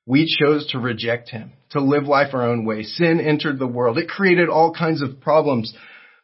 We 0.05 0.25
chose 0.39 0.67
to 0.71 0.79
reject 0.79 1.29
him, 1.29 1.53
to 1.71 1.81
live 1.81 2.03
life 2.05 2.33
our 2.33 2.43
own 2.43 2.65
way. 2.65 2.83
Sin 2.83 3.21
entered 3.21 3.57
the 3.57 3.67
world. 3.67 3.97
It 3.97 4.09
created 4.09 4.49
all 4.49 4.73
kinds 4.73 5.01
of 5.01 5.21
problems. 5.21 5.73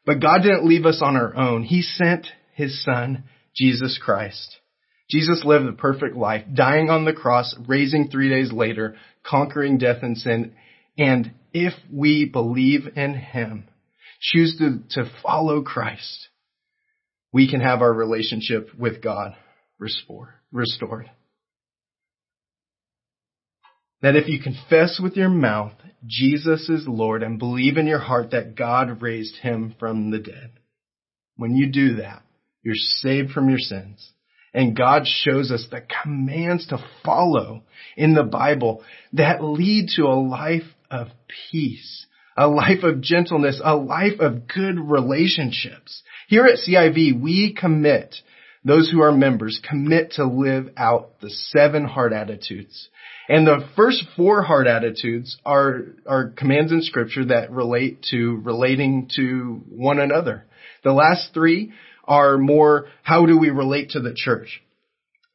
But 0.05 0.21
God 0.21 0.41
didn't 0.41 0.67
leave 0.67 0.86
us 0.86 1.01
on 1.01 1.15
our 1.15 1.36
own. 1.36 1.63
He 1.63 1.81
sent 1.81 2.27
his 2.53 2.83
son, 2.83 3.24
Jesus 3.55 4.00
Christ. 4.03 4.57
Jesus 5.09 5.43
lived 5.45 5.67
the 5.67 5.74
perfect 5.74 6.15
life, 6.15 6.43
dying 6.53 6.89
on 6.89 7.05
the 7.05 7.13
cross, 7.13 7.55
raising 7.67 8.09
three 8.09 8.29
days 8.29 8.51
later, 8.51 8.95
conquering 9.25 9.77
death 9.77 10.03
and 10.03 10.17
sin. 10.17 10.53
And 10.98 11.31
if 11.53 11.74
we 11.91 12.25
believe 12.25 12.81
in 12.95 13.15
him, 13.15 13.69
choose 14.19 14.57
to, 14.59 14.79
to 14.91 15.09
follow 15.24 15.63
Christ, 15.63 16.27
we 17.31 17.50
can 17.50 17.62
have 17.62 17.81
our 17.81 17.93
relationship 17.93 18.69
with 18.77 19.01
God 19.01 19.36
restore, 19.79 20.36
restored 20.51 21.09
that 24.01 24.15
if 24.15 24.27
you 24.27 24.39
confess 24.41 25.00
with 25.01 25.15
your 25.15 25.29
mouth 25.29 25.74
Jesus 26.06 26.70
is 26.70 26.88
Lord 26.88 27.24
and 27.24 27.39
believe 27.39 27.77
in 27.77 27.88
your 27.88 28.00
heart 28.00 28.32
that 28.32 28.56
God 28.56 29.01
raised 29.01 29.36
him 29.38 29.75
from 29.79 30.12
the 30.12 30.20
dead, 30.20 30.51
when 31.36 31.56
you 31.56 31.72
do 31.72 31.96
that, 31.96 32.24
you're 32.63 32.75
saved 32.75 33.32
from 33.32 33.50
your 33.50 33.60
sins. 33.60 34.12
And 34.53 34.75
God 34.75 35.03
shows 35.06 35.51
us 35.51 35.68
the 35.70 35.84
commands 36.03 36.68
to 36.68 36.84
follow 37.06 37.63
in 37.96 38.13
the 38.13 38.24
Bible 38.24 38.84
that 39.13 39.44
lead 39.44 39.89
to 39.96 40.03
a 40.03 40.20
life 40.20 40.63
of 40.89 41.08
peace, 41.51 42.08
a 42.36 42.48
life 42.48 42.84
of 42.84 43.01
gentleness, 43.01 43.62
a 43.63 43.75
life 43.75 44.20
of 44.20 44.48
good 44.48 44.79
relationships. 44.79 46.01
Here 46.27 46.46
at 46.46 46.60
CIV, 46.60 47.22
we 47.22 47.56
commit, 47.60 48.15
those 48.63 48.89
who 48.89 49.01
are 49.01 49.12
members 49.12 49.62
commit 49.68 50.13
to 50.13 50.25
live 50.25 50.70
out 50.78 51.20
the 51.22 51.30
seven 51.30 51.86
heart 51.86 52.13
attitudes 52.13 52.89
and 53.30 53.46
the 53.46 53.63
first 53.75 54.04
four 54.18 54.42
heart 54.42 54.66
attitudes 54.66 55.38
are, 55.46 55.84
are 56.08 56.30
commands 56.30 56.72
in 56.72 56.82
scripture 56.82 57.25
that 57.25 57.51
relate 57.51 58.04
to 58.10 58.42
relating 58.44 59.08
to 59.18 59.62
one 59.70 60.00
another. 60.00 60.48
The 60.84 60.94
last 60.94 61.32
three 61.32 61.72
are 62.06 62.39
more, 62.39 62.88
how 63.04 63.28
do 63.28 63.38
we 63.38 63.51
relate 63.51 63.92
to 63.92 64.00
the 64.00 64.16
church? 64.16 64.63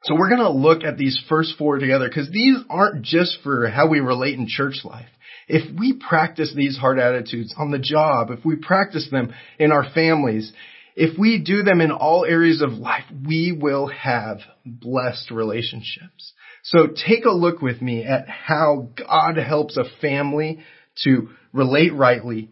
So 0.02 0.16
we're 0.16 0.28
going 0.28 0.40
to 0.40 0.50
look 0.50 0.82
at 0.82 0.98
these 0.98 1.22
first 1.28 1.56
four 1.56 1.78
together 1.78 2.08
because 2.08 2.28
these 2.30 2.56
aren't 2.68 3.04
just 3.04 3.38
for 3.44 3.68
how 3.68 3.88
we 3.88 4.00
relate 4.00 4.36
in 4.36 4.48
church 4.48 4.80
life. 4.82 5.06
If 5.46 5.78
we 5.78 5.92
practice 5.92 6.52
these 6.54 6.76
heart 6.76 6.98
attitudes 6.98 7.54
on 7.56 7.70
the 7.70 7.78
job, 7.78 8.30
if 8.30 8.44
we 8.44 8.56
practice 8.56 9.08
them 9.08 9.32
in 9.60 9.70
our 9.70 9.88
families, 9.94 10.52
if 10.94 11.18
we 11.18 11.42
do 11.42 11.62
them 11.62 11.80
in 11.80 11.90
all 11.90 12.24
areas 12.24 12.62
of 12.62 12.72
life, 12.72 13.04
we 13.26 13.52
will 13.52 13.88
have 13.88 14.38
blessed 14.64 15.30
relationships. 15.30 16.32
So 16.62 16.88
take 17.06 17.24
a 17.24 17.30
look 17.30 17.60
with 17.60 17.82
me 17.82 18.04
at 18.04 18.28
how 18.28 18.90
God 18.96 19.36
helps 19.36 19.76
a 19.76 19.84
family 20.00 20.60
to 21.04 21.30
relate 21.52 21.92
rightly 21.92 22.50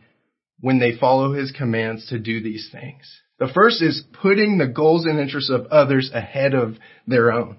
when 0.60 0.80
they 0.80 0.96
follow 0.98 1.32
his 1.32 1.52
commands 1.52 2.08
to 2.08 2.18
do 2.18 2.42
these 2.42 2.68
things. 2.72 3.08
The 3.38 3.50
first 3.52 3.82
is 3.82 4.04
putting 4.20 4.58
the 4.58 4.68
goals 4.68 5.04
and 5.04 5.18
interests 5.18 5.50
of 5.50 5.66
others 5.66 6.10
ahead 6.12 6.54
of 6.54 6.76
their 7.06 7.32
own. 7.32 7.58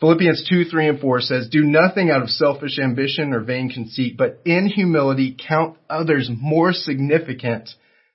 Philippians 0.00 0.46
2, 0.48 0.64
3, 0.64 0.88
and 0.88 1.00
4 1.00 1.20
says, 1.20 1.48
Do 1.48 1.62
nothing 1.62 2.10
out 2.10 2.22
of 2.22 2.30
selfish 2.30 2.78
ambition 2.78 3.32
or 3.32 3.40
vain 3.40 3.70
conceit, 3.70 4.16
but 4.16 4.40
in 4.44 4.66
humility 4.66 5.36
count 5.48 5.76
others 5.88 6.30
more 6.34 6.72
significant 6.72 7.68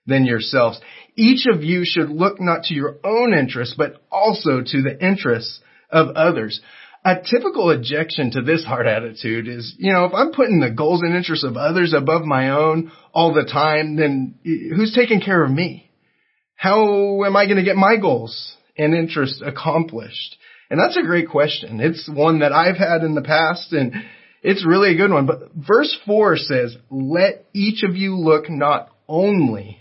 than 0.08 0.26
yourselves. 0.26 0.80
Each 1.16 1.46
of 1.52 1.64
you 1.64 1.84
should 1.86 2.10
look 2.10 2.40
not 2.40 2.64
to 2.64 2.74
your 2.74 2.98
own 3.04 3.34
interests, 3.34 3.76
but 3.78 4.02
also 4.12 4.62
to 4.66 4.82
the 4.82 4.98
interests 5.00 5.60
of 5.92 6.16
others. 6.16 6.62
A 7.06 7.16
typical 7.16 7.72
objection 7.72 8.32
to 8.32 8.42
this 8.42 8.66
heart 8.66 8.88
attitude 8.88 9.48
is, 9.48 9.76
you 9.78 9.94
know, 9.94 10.06
if 10.06 10.14
I'm 10.14 10.32
putting 10.32 10.60
the 10.60 10.72
goals 10.72 11.02
and 11.04 11.16
interests 11.16 11.46
of 11.46 11.56
others 11.56 11.94
above 11.96 12.24
my 12.24 12.50
own 12.50 12.92
all 13.14 13.34
the 13.34 13.50
time, 13.50 13.96
then 13.96 14.36
who's 14.44 14.94
taking 14.94 15.22
care 15.22 15.44
of 15.44 15.52
me? 15.52 15.90
How 16.56 17.24
am 17.24 17.36
I 17.36 17.46
going 17.46 17.58
to 17.58 17.64
get 17.64 17.76
my 17.76 17.98
goals 17.98 18.56
and 18.78 18.94
interests 18.94 19.42
accomplished? 19.46 20.38
And 20.70 20.80
that's 20.80 20.98
a 20.98 21.04
great 21.04 21.30
question. 21.30 21.80
It's 21.80 22.10
one 22.14 22.40
that 22.40 22.52
I've 22.52 22.78
had 22.78 23.04
in 23.04 23.16
the 23.16 23.22
past 23.22 23.72
and 23.72 23.94
it's 24.44 24.66
really 24.66 24.94
a 24.94 24.98
good 24.98 25.12
one. 25.12 25.26
But 25.26 25.52
verse 25.56 25.96
four 26.06 26.36
says, 26.36 26.76
let 26.90 27.46
each 27.54 27.84
of 27.84 27.96
you 27.96 28.18
look 28.18 28.50
not 28.50 28.90
only 29.08 29.80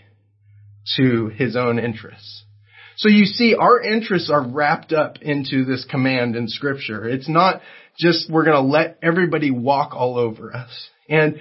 to 0.95 1.27
his 1.27 1.55
own 1.55 1.79
interests, 1.79 2.43
so 2.97 3.09
you 3.09 3.25
see, 3.25 3.53
our 3.53 3.79
interests 3.79 4.31
are 4.31 4.41
wrapped 4.41 4.91
up 4.91 5.21
into 5.21 5.65
this 5.65 5.85
command 5.85 6.35
in 6.35 6.47
scripture. 6.47 7.07
It's 7.07 7.29
not 7.29 7.61
just 7.97 8.29
we're 8.29 8.43
going 8.43 8.57
to 8.57 8.67
let 8.67 8.97
everybody 9.03 9.51
walk 9.51 9.93
all 9.93 10.17
over 10.17 10.55
us. 10.55 10.89
And 11.07 11.39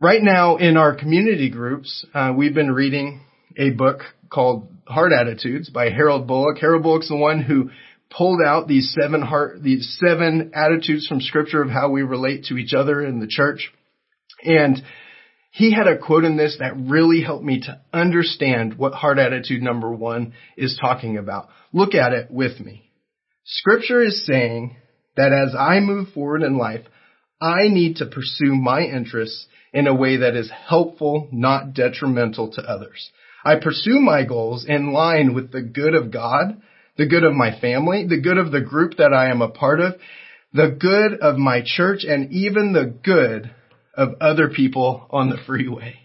right 0.00 0.20
now 0.20 0.56
in 0.56 0.76
our 0.76 0.96
community 0.96 1.48
groups, 1.48 2.04
uh, 2.12 2.32
we've 2.36 2.54
been 2.54 2.72
reading 2.72 3.20
a 3.56 3.70
book 3.70 4.00
called 4.30 4.68
Heart 4.84 5.12
Attitudes 5.12 5.70
by 5.70 5.90
Harold 5.90 6.26
Bullock. 6.26 6.58
Harold 6.58 6.82
Bullock's 6.82 7.08
the 7.08 7.16
one 7.16 7.40
who 7.40 7.70
pulled 8.10 8.40
out 8.44 8.66
these 8.66 8.92
seven 9.00 9.22
heart, 9.22 9.62
these 9.62 9.96
seven 10.00 10.50
attitudes 10.56 11.06
from 11.06 11.20
scripture 11.20 11.62
of 11.62 11.70
how 11.70 11.90
we 11.90 12.02
relate 12.02 12.46
to 12.46 12.56
each 12.56 12.74
other 12.74 13.00
in 13.00 13.20
the 13.20 13.28
church. 13.28 13.72
And 14.42 14.82
he 15.50 15.72
had 15.72 15.88
a 15.88 15.98
quote 15.98 16.24
in 16.24 16.36
this 16.36 16.56
that 16.60 16.76
really 16.76 17.22
helped 17.22 17.44
me 17.44 17.60
to 17.60 17.80
understand 17.92 18.78
what 18.78 18.94
heart 18.94 19.18
attitude 19.18 19.62
number 19.62 19.90
one 19.92 20.32
is 20.56 20.78
talking 20.80 21.18
about. 21.18 21.48
Look 21.72 21.94
at 21.94 22.12
it 22.12 22.30
with 22.30 22.60
me. 22.60 22.90
Scripture 23.44 24.00
is 24.00 24.24
saying 24.24 24.76
that 25.16 25.32
as 25.32 25.54
I 25.58 25.80
move 25.80 26.08
forward 26.14 26.42
in 26.42 26.56
life, 26.56 26.86
I 27.40 27.68
need 27.68 27.96
to 27.96 28.06
pursue 28.06 28.54
my 28.54 28.82
interests 28.82 29.46
in 29.72 29.86
a 29.86 29.94
way 29.94 30.18
that 30.18 30.36
is 30.36 30.50
helpful, 30.68 31.28
not 31.32 31.74
detrimental 31.74 32.52
to 32.52 32.62
others. 32.62 33.10
I 33.44 33.56
pursue 33.56 33.98
my 33.98 34.24
goals 34.24 34.66
in 34.68 34.92
line 34.92 35.34
with 35.34 35.50
the 35.50 35.62
good 35.62 35.94
of 35.94 36.12
God, 36.12 36.60
the 36.96 37.06
good 37.06 37.24
of 37.24 37.34
my 37.34 37.58
family, 37.60 38.06
the 38.06 38.20
good 38.20 38.38
of 38.38 38.52
the 38.52 38.60
group 38.60 38.98
that 38.98 39.12
I 39.12 39.30
am 39.30 39.42
a 39.42 39.48
part 39.48 39.80
of, 39.80 39.94
the 40.52 40.76
good 40.78 41.18
of 41.20 41.38
my 41.38 41.62
church, 41.64 42.04
and 42.06 42.30
even 42.30 42.72
the 42.72 42.84
good 42.84 43.50
of 43.94 44.14
other 44.20 44.48
people 44.48 45.06
on 45.10 45.30
the 45.30 45.38
freeway. 45.46 45.96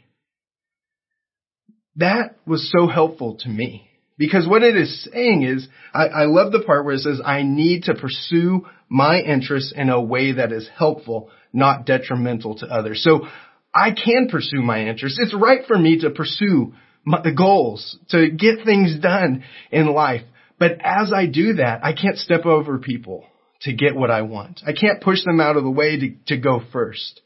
That 1.97 2.37
was 2.45 2.71
so 2.75 2.87
helpful 2.87 3.37
to 3.41 3.49
me 3.49 3.89
because 4.17 4.47
what 4.47 4.63
it 4.63 4.75
is 4.75 5.07
saying 5.11 5.43
is, 5.43 5.67
I, 5.93 6.07
I 6.07 6.25
love 6.25 6.51
the 6.51 6.63
part 6.63 6.85
where 6.85 6.95
it 6.95 7.01
says, 7.01 7.21
I 7.23 7.43
need 7.43 7.83
to 7.83 7.95
pursue 7.95 8.65
my 8.89 9.19
interests 9.19 9.73
in 9.75 9.89
a 9.89 10.01
way 10.01 10.33
that 10.33 10.51
is 10.51 10.69
helpful, 10.77 11.29
not 11.51 11.85
detrimental 11.85 12.57
to 12.59 12.67
others. 12.67 13.03
So 13.03 13.27
I 13.73 13.91
can 13.91 14.29
pursue 14.29 14.61
my 14.61 14.85
interests. 14.87 15.19
It's 15.21 15.35
right 15.35 15.65
for 15.67 15.77
me 15.77 15.99
to 15.99 16.11
pursue 16.11 16.73
my, 17.03 17.21
the 17.21 17.33
goals, 17.33 17.97
to 18.09 18.29
get 18.29 18.63
things 18.65 18.97
done 18.99 19.43
in 19.71 19.87
life. 19.87 20.21
But 20.57 20.77
as 20.81 21.11
I 21.13 21.25
do 21.25 21.53
that, 21.55 21.83
I 21.83 21.93
can't 21.93 22.17
step 22.17 22.45
over 22.45 22.77
people 22.77 23.25
to 23.61 23.73
get 23.73 23.95
what 23.95 24.11
I 24.11 24.21
want. 24.21 24.61
I 24.65 24.71
can't 24.71 25.01
push 25.01 25.23
them 25.25 25.41
out 25.41 25.57
of 25.57 25.63
the 25.63 25.71
way 25.71 25.99
to, 25.99 26.35
to 26.35 26.37
go 26.37 26.61
first. 26.71 27.19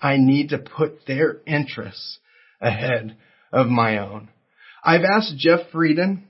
I 0.00 0.16
need 0.16 0.50
to 0.50 0.58
put 0.58 1.06
their 1.06 1.40
interests 1.46 2.18
ahead 2.60 3.16
of 3.52 3.66
my 3.66 3.98
own. 3.98 4.28
I've 4.84 5.04
asked 5.04 5.36
Jeff 5.36 5.60
Frieden 5.72 6.26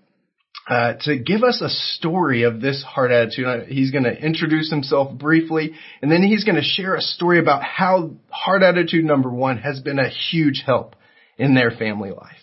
uh, 0.69 0.95
to 1.03 1.19
give 1.19 1.43
us 1.43 1.61
a 1.61 1.69
story 1.69 2.43
of 2.43 2.61
this 2.61 2.83
heart 2.83 3.11
attitude. 3.11 3.47
Uh, 3.47 3.65
he's 3.67 3.91
going 3.91 4.05
to 4.05 4.17
introduce 4.17 4.71
himself 4.71 5.17
briefly, 5.19 5.73
and 6.03 6.11
then 6.11 6.23
he's 6.23 6.45
going 6.45 6.57
to 6.57 6.63
share 6.63 6.95
a 6.95 7.01
story 7.01 7.39
about 7.39 7.63
how 7.63 8.13
heart 8.29 8.63
attitude 8.63 9.05
number 9.05 9.31
one 9.31 9.59
has 9.59 9.81
been 9.81 9.99
a 9.99 10.09
huge 10.09 10.63
help 10.65 10.97
in 11.39 11.55
their 11.55 11.71
family 11.71 12.11
life. 12.11 12.37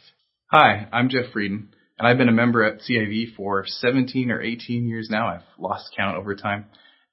Hi, 0.51 0.87
I'm 0.91 1.09
Jeff 1.09 1.31
Frieden, 1.33 1.69
and 1.99 2.07
I've 2.07 2.17
been 2.17 2.29
a 2.29 2.33
member 2.33 2.63
at 2.63 2.79
CIV 2.81 3.35
for 3.35 3.65
17 3.65 4.31
or 4.31 4.41
18 4.41 4.87
years 4.87 5.09
now. 5.09 5.27
I've 5.27 5.41
lost 5.59 5.93
count 5.95 6.17
over 6.17 6.35
time. 6.35 6.65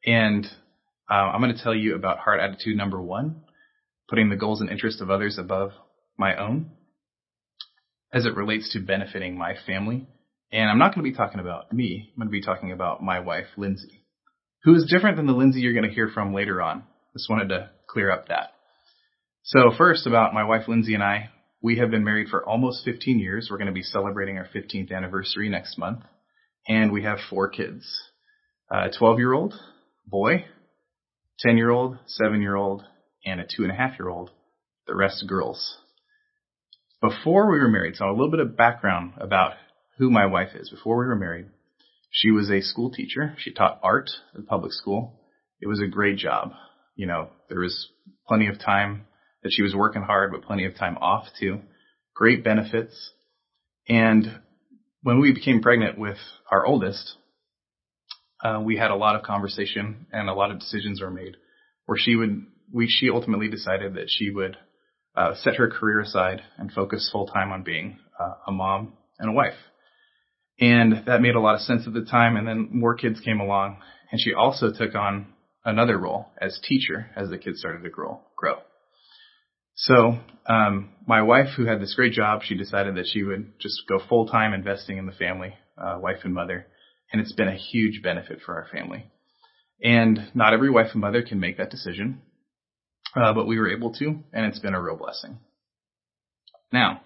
And 0.06 0.46
uh, 1.10 1.14
I'm 1.14 1.40
going 1.40 1.54
to 1.54 1.62
tell 1.62 1.74
you 1.74 1.94
about 1.96 2.18
heart 2.18 2.40
attitude 2.40 2.76
number 2.76 3.00
one, 3.00 3.42
putting 4.08 4.28
the 4.28 4.36
goals 4.36 4.60
and 4.60 4.70
interests 4.70 5.00
of 5.00 5.10
others 5.10 5.38
above 5.38 5.72
my 6.18 6.36
own 6.36 6.70
as 8.12 8.26
it 8.26 8.36
relates 8.36 8.72
to 8.72 8.80
benefiting 8.80 9.36
my 9.36 9.54
family. 9.66 10.06
And 10.52 10.70
I'm 10.70 10.78
not 10.78 10.94
going 10.94 11.04
to 11.04 11.10
be 11.10 11.16
talking 11.16 11.40
about 11.40 11.72
me. 11.72 12.10
I'm 12.12 12.20
going 12.20 12.28
to 12.28 12.32
be 12.32 12.44
talking 12.44 12.70
about 12.70 13.02
my 13.02 13.20
wife, 13.20 13.46
Lindsay, 13.56 14.04
who 14.62 14.74
is 14.74 14.88
different 14.88 15.16
than 15.16 15.26
the 15.26 15.32
Lindsay 15.32 15.60
you're 15.60 15.72
going 15.72 15.88
to 15.88 15.94
hear 15.94 16.08
from 16.08 16.32
later 16.32 16.62
on. 16.62 16.84
Just 17.12 17.28
wanted 17.28 17.48
to 17.48 17.70
clear 17.88 18.10
up 18.10 18.28
that. 18.28 18.52
So 19.42 19.70
first 19.76 20.06
about 20.06 20.32
my 20.32 20.44
wife, 20.44 20.68
Lindsay 20.68 20.94
and 20.94 21.02
I, 21.02 21.30
we 21.60 21.78
have 21.78 21.90
been 21.90 22.04
married 22.04 22.28
for 22.28 22.48
almost 22.48 22.84
15 22.84 23.18
years. 23.18 23.48
We're 23.50 23.58
going 23.58 23.66
to 23.66 23.72
be 23.72 23.82
celebrating 23.82 24.38
our 24.38 24.46
15th 24.54 24.92
anniversary 24.92 25.48
next 25.48 25.76
month. 25.78 26.00
And 26.68 26.92
we 26.92 27.02
have 27.02 27.18
four 27.28 27.48
kids. 27.48 27.84
Uh, 28.72 28.88
A 28.88 28.90
12 28.96 29.18
year 29.18 29.32
old 29.32 29.54
boy, 30.06 30.44
10 31.40 31.56
year 31.56 31.70
old, 31.70 31.98
7 32.06 32.40
year 32.40 32.54
old, 32.54 32.84
and 33.24 33.40
a 33.40 33.44
two 33.44 33.62
and 33.62 33.70
a 33.70 33.74
half 33.74 33.98
year 33.98 34.08
old. 34.08 34.30
The 34.86 34.94
rest 34.94 35.24
girls. 35.26 35.78
Before 37.00 37.50
we 37.50 37.58
were 37.58 37.68
married, 37.68 37.96
so 37.96 38.08
a 38.08 38.12
little 38.12 38.30
bit 38.30 38.40
of 38.40 38.56
background 38.56 39.14
about 39.18 39.54
who 39.98 40.10
my 40.10 40.26
wife 40.26 40.54
is. 40.54 40.70
Before 40.70 40.98
we 40.98 41.06
were 41.06 41.16
married, 41.16 41.46
she 42.10 42.30
was 42.30 42.50
a 42.50 42.60
school 42.60 42.90
teacher. 42.90 43.34
She 43.38 43.52
taught 43.52 43.80
art 43.82 44.10
at 44.36 44.46
public 44.46 44.72
school. 44.72 45.20
It 45.60 45.66
was 45.66 45.80
a 45.80 45.86
great 45.86 46.16
job. 46.16 46.52
You 46.96 47.06
know, 47.06 47.30
there 47.48 47.60
was 47.60 47.88
plenty 48.28 48.48
of 48.48 48.58
time 48.58 49.06
that 49.42 49.52
she 49.52 49.62
was 49.62 49.74
working 49.74 50.02
hard, 50.02 50.32
but 50.32 50.42
plenty 50.42 50.64
of 50.64 50.76
time 50.76 50.96
off 50.98 51.26
too. 51.38 51.60
Great 52.14 52.44
benefits. 52.44 53.12
And 53.88 54.40
when 55.02 55.20
we 55.20 55.32
became 55.32 55.60
pregnant 55.60 55.98
with 55.98 56.18
our 56.50 56.64
oldest, 56.64 57.16
uh, 58.42 58.60
we 58.62 58.76
had 58.76 58.90
a 58.90 58.96
lot 58.96 59.16
of 59.16 59.22
conversation 59.22 60.06
and 60.12 60.28
a 60.28 60.34
lot 60.34 60.50
of 60.50 60.60
decisions 60.60 61.00
were 61.00 61.10
made 61.10 61.36
where 61.86 61.98
she 61.98 62.16
would, 62.16 62.46
we, 62.74 62.88
she 62.88 63.08
ultimately 63.08 63.48
decided 63.48 63.94
that 63.94 64.08
she 64.08 64.30
would 64.30 64.56
uh, 65.16 65.34
set 65.36 65.54
her 65.54 65.70
career 65.70 66.00
aside 66.00 66.42
and 66.58 66.72
focus 66.72 67.08
full 67.10 67.26
time 67.28 67.52
on 67.52 67.62
being 67.62 67.98
uh, 68.18 68.32
a 68.48 68.52
mom 68.52 68.94
and 69.18 69.30
a 69.30 69.32
wife. 69.32 69.54
And 70.60 71.04
that 71.06 71.22
made 71.22 71.36
a 71.36 71.40
lot 71.40 71.54
of 71.54 71.60
sense 71.60 71.86
at 71.86 71.94
the 71.94 72.04
time. 72.04 72.36
And 72.36 72.46
then 72.46 72.68
more 72.72 72.96
kids 72.96 73.20
came 73.20 73.38
along 73.38 73.78
and 74.10 74.20
she 74.20 74.34
also 74.34 74.72
took 74.76 74.96
on 74.96 75.26
another 75.64 75.96
role 75.98 76.26
as 76.40 76.60
teacher 76.68 77.10
as 77.16 77.30
the 77.30 77.38
kids 77.38 77.60
started 77.60 77.84
to 77.84 77.90
grow, 77.90 78.20
grow. 78.36 78.56
So, 79.76 80.18
um, 80.46 80.90
my 81.06 81.22
wife, 81.22 81.48
who 81.56 81.66
had 81.66 81.80
this 81.80 81.94
great 81.94 82.12
job, 82.12 82.42
she 82.44 82.54
decided 82.54 82.96
that 82.96 83.08
she 83.12 83.22
would 83.22 83.58
just 83.60 83.82
go 83.88 83.98
full 84.08 84.26
time 84.26 84.52
investing 84.52 84.98
in 84.98 85.06
the 85.06 85.12
family, 85.12 85.54
uh, 85.78 85.98
wife 86.00 86.18
and 86.24 86.34
mother. 86.34 86.66
And 87.12 87.20
it's 87.20 87.32
been 87.32 87.48
a 87.48 87.56
huge 87.56 88.02
benefit 88.02 88.40
for 88.44 88.54
our 88.54 88.66
family. 88.72 89.10
And 89.82 90.30
not 90.34 90.54
every 90.54 90.70
wife 90.70 90.88
and 90.92 91.00
mother 91.00 91.22
can 91.22 91.40
make 91.40 91.58
that 91.58 91.70
decision, 91.70 92.22
uh, 93.16 93.32
but 93.32 93.46
we 93.46 93.58
were 93.58 93.70
able 93.70 93.92
to, 93.94 94.06
and 94.32 94.46
it's 94.46 94.58
been 94.58 94.74
a 94.74 94.82
real 94.82 94.96
blessing. 94.96 95.38
Now, 96.72 97.02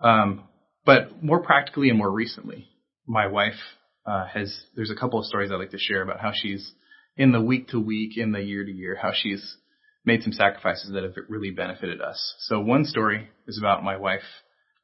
um, 0.00 0.44
but 0.84 1.22
more 1.22 1.42
practically 1.42 1.88
and 1.88 1.98
more 1.98 2.10
recently, 2.10 2.68
my 3.06 3.26
wife 3.26 3.58
uh, 4.06 4.26
has. 4.26 4.64
There's 4.76 4.90
a 4.90 4.98
couple 4.98 5.18
of 5.18 5.26
stories 5.26 5.50
I'd 5.50 5.56
like 5.56 5.70
to 5.70 5.78
share 5.78 6.02
about 6.02 6.20
how 6.20 6.32
she's 6.34 6.72
in 7.16 7.32
the 7.32 7.40
week 7.40 7.68
to 7.68 7.80
week, 7.80 8.16
in 8.16 8.32
the 8.32 8.40
year 8.40 8.64
to 8.64 8.70
year, 8.70 8.96
how 9.00 9.12
she's 9.14 9.56
made 10.04 10.22
some 10.22 10.32
sacrifices 10.32 10.90
that 10.92 11.02
have 11.02 11.14
really 11.28 11.50
benefited 11.50 12.00
us. 12.00 12.34
So 12.40 12.60
one 12.60 12.84
story 12.84 13.28
is 13.46 13.58
about 13.58 13.82
my 13.82 13.96
wife 13.96 14.22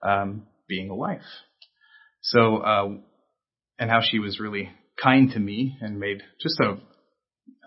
um, 0.02 0.46
being 0.68 0.90
a 0.90 0.94
wife. 0.94 1.22
So 2.22 2.56
uh, 2.58 2.88
and 3.78 3.90
how 3.90 4.00
she 4.02 4.18
was 4.18 4.40
really 4.40 4.70
kind 5.02 5.30
to 5.32 5.38
me 5.38 5.76
and 5.80 5.98
made 5.98 6.22
just 6.40 6.58
a, 6.60 6.76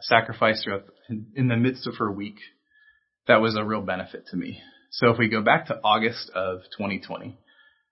sacrifice 0.02 0.64
throughout 0.64 0.86
in 1.36 1.48
the 1.48 1.56
midst 1.56 1.88
of 1.88 1.96
her 1.98 2.12
week. 2.12 2.38
That 3.28 3.42
was 3.42 3.56
a 3.56 3.64
real 3.64 3.82
benefit 3.82 4.28
to 4.28 4.38
me. 4.38 4.62
So 4.92 5.10
if 5.12 5.18
we 5.18 5.28
go 5.28 5.42
back 5.42 5.68
to 5.68 5.80
August 5.84 6.32
of 6.34 6.62
2020, 6.78 7.38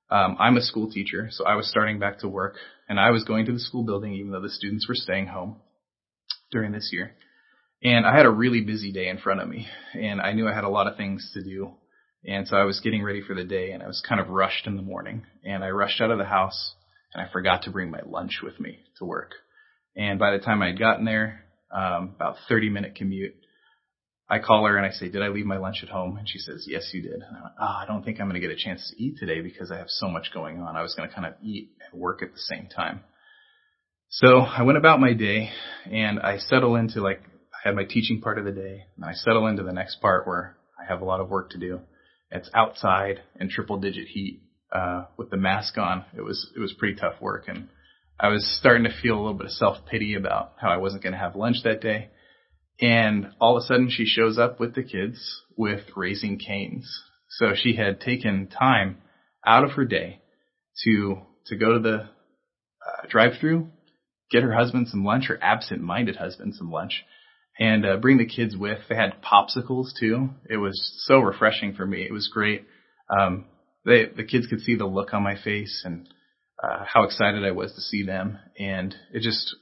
um, 0.09 0.37
I'm 0.39 0.55
a 0.55 0.61
school 0.61 0.89
teacher, 0.89 1.27
so 1.31 1.45
I 1.45 1.55
was 1.55 1.69
starting 1.69 1.99
back 1.99 2.19
to 2.19 2.27
work, 2.29 2.55
and 2.87 2.99
I 2.99 3.11
was 3.11 3.23
going 3.23 3.45
to 3.47 3.51
the 3.51 3.59
school 3.59 3.83
building 3.83 4.13
even 4.13 4.31
though 4.31 4.41
the 4.41 4.49
students 4.49 4.87
were 4.87 4.95
staying 4.95 5.27
home 5.27 5.57
during 6.51 6.71
this 6.71 6.89
year. 6.93 7.15
And 7.83 8.05
I 8.05 8.15
had 8.15 8.25
a 8.25 8.31
really 8.31 8.61
busy 8.61 8.91
day 8.91 9.09
in 9.09 9.17
front 9.17 9.41
of 9.41 9.49
me, 9.49 9.67
and 9.93 10.21
I 10.21 10.31
knew 10.31 10.47
I 10.47 10.53
had 10.53 10.63
a 10.63 10.69
lot 10.69 10.87
of 10.87 10.95
things 10.95 11.29
to 11.33 11.43
do. 11.43 11.73
And 12.25 12.47
so 12.47 12.55
I 12.55 12.63
was 12.63 12.79
getting 12.79 13.03
ready 13.03 13.21
for 13.21 13.35
the 13.35 13.43
day, 13.43 13.71
and 13.71 13.83
I 13.83 13.87
was 13.87 14.01
kind 14.07 14.21
of 14.21 14.29
rushed 14.29 14.65
in 14.67 14.77
the 14.77 14.81
morning. 14.81 15.25
And 15.43 15.63
I 15.63 15.69
rushed 15.69 16.01
out 16.01 16.11
of 16.11 16.17
the 16.17 16.25
house, 16.25 16.75
and 17.13 17.21
I 17.21 17.31
forgot 17.31 17.63
to 17.63 17.71
bring 17.71 17.91
my 17.91 18.01
lunch 18.05 18.39
with 18.41 18.59
me 18.59 18.79
to 18.97 19.05
work. 19.05 19.33
And 19.95 20.17
by 20.17 20.31
the 20.31 20.43
time 20.43 20.61
I 20.61 20.67
had 20.67 20.79
gotten 20.79 21.05
there, 21.05 21.43
um, 21.71 22.13
about 22.15 22.37
30 22.47 22.69
minute 22.69 22.95
commute, 22.95 23.35
I 24.27 24.39
call 24.39 24.65
her 24.65 24.75
and 24.77 24.85
I 24.85 24.89
say, 24.89 25.09
did 25.09 25.21
I 25.21 25.27
leave 25.27 25.45
my 25.45 25.57
lunch 25.57 25.77
at 25.83 25.89
home? 25.89 26.17
And 26.17 26.27
she 26.27 26.39
says, 26.39 26.65
yes, 26.67 26.89
you 26.93 27.01
did. 27.03 27.13
And 27.13 27.37
I 27.37 27.41
went, 27.41 27.53
oh, 27.59 27.77
I 27.81 27.85
don't 27.87 28.03
think 28.03 28.19
I'm 28.19 28.27
going 28.27 28.41
to 28.41 28.45
get 28.47 28.55
a 28.55 28.59
chance 28.59 28.89
to 28.89 29.03
eat 29.03 29.17
today 29.19 29.41
because 29.41 29.71
I 29.71 29.77
have 29.77 29.89
so 29.89 30.07
much 30.07 30.31
going 30.33 30.59
on. 30.59 30.75
I 30.75 30.81
was 30.81 30.95
going 30.95 31.07
to 31.07 31.13
kind 31.13 31.27
of 31.27 31.33
eat 31.43 31.69
and 31.91 32.01
work 32.01 32.23
at 32.23 32.31
the 32.33 32.39
same 32.39 32.67
time. 32.67 33.01
So 34.09 34.39
I 34.39 34.63
went 34.63 34.79
about 34.79 34.99
my 34.99 35.13
day 35.13 35.51
and 35.91 36.19
I 36.19 36.37
settle 36.39 36.75
into 36.75 37.01
like, 37.01 37.21
I 37.53 37.69
had 37.69 37.75
my 37.75 37.83
teaching 37.83 38.21
part 38.21 38.39
of 38.39 38.45
the 38.45 38.51
day 38.51 38.85
and 38.95 39.05
I 39.05 39.13
settle 39.13 39.45
into 39.47 39.63
the 39.63 39.73
next 39.73 40.01
part 40.01 40.27
where 40.27 40.57
I 40.79 40.91
have 40.91 41.01
a 41.01 41.05
lot 41.05 41.19
of 41.19 41.29
work 41.29 41.51
to 41.51 41.59
do. 41.59 41.81
It's 42.31 42.49
outside 42.55 43.21
in 43.39 43.49
triple 43.49 43.77
digit 43.77 44.07
heat, 44.07 44.41
uh, 44.71 45.05
with 45.17 45.29
the 45.29 45.37
mask 45.37 45.77
on. 45.77 46.03
It 46.17 46.21
was, 46.21 46.51
it 46.55 46.59
was 46.59 46.73
pretty 46.73 46.95
tough 46.95 47.21
work 47.21 47.45
and 47.47 47.69
I 48.19 48.29
was 48.29 48.57
starting 48.59 48.85
to 48.85 49.01
feel 49.01 49.15
a 49.15 49.21
little 49.21 49.33
bit 49.33 49.47
of 49.47 49.51
self 49.51 49.85
pity 49.85 50.15
about 50.15 50.53
how 50.57 50.69
I 50.69 50.77
wasn't 50.77 51.03
going 51.03 51.13
to 51.13 51.19
have 51.19 51.35
lunch 51.35 51.57
that 51.63 51.81
day. 51.81 52.09
And 52.81 53.27
all 53.39 53.57
of 53.57 53.63
a 53.63 53.65
sudden 53.65 53.89
she 53.89 54.05
shows 54.05 54.37
up 54.37 54.59
with 54.59 54.75
the 54.75 54.83
kids 54.83 55.43
with 55.55 55.81
Raising 55.95 56.39
Cane's. 56.39 57.03
So 57.29 57.53
she 57.55 57.75
had 57.75 58.01
taken 58.01 58.47
time 58.47 58.97
out 59.45 59.63
of 59.63 59.71
her 59.71 59.85
day 59.85 60.21
to, 60.83 61.17
to 61.47 61.55
go 61.55 61.73
to 61.73 61.79
the 61.79 61.95
uh, 61.95 63.07
drive 63.09 63.33
through, 63.39 63.69
get 64.31 64.43
her 64.43 64.53
husband 64.53 64.87
some 64.89 65.03
lunch, 65.03 65.27
her 65.27 65.39
absent 65.41 65.81
minded 65.81 66.17
husband 66.17 66.55
some 66.55 66.71
lunch, 66.71 67.03
and 67.59 67.85
uh, 67.85 67.97
bring 67.97 68.17
the 68.17 68.25
kids 68.25 68.55
with. 68.57 68.79
They 68.89 68.95
had 68.95 69.21
popsicles 69.21 69.87
too. 69.99 70.29
It 70.49 70.57
was 70.57 71.03
so 71.05 71.19
refreshing 71.19 71.73
for 71.73 71.85
me. 71.85 72.03
It 72.03 72.11
was 72.11 72.29
great. 72.31 72.65
Um, 73.09 73.45
they, 73.85 74.05
the 74.05 74.23
kids 74.23 74.47
could 74.47 74.61
see 74.61 74.75
the 74.75 74.85
look 74.85 75.13
on 75.13 75.23
my 75.23 75.35
face 75.41 75.83
and 75.85 76.07
uh, 76.61 76.83
how 76.85 77.03
excited 77.03 77.45
I 77.45 77.51
was 77.51 77.73
to 77.73 77.81
see 77.81 78.03
them, 78.03 78.39
and 78.57 78.95
it 79.13 79.21
just 79.21 79.55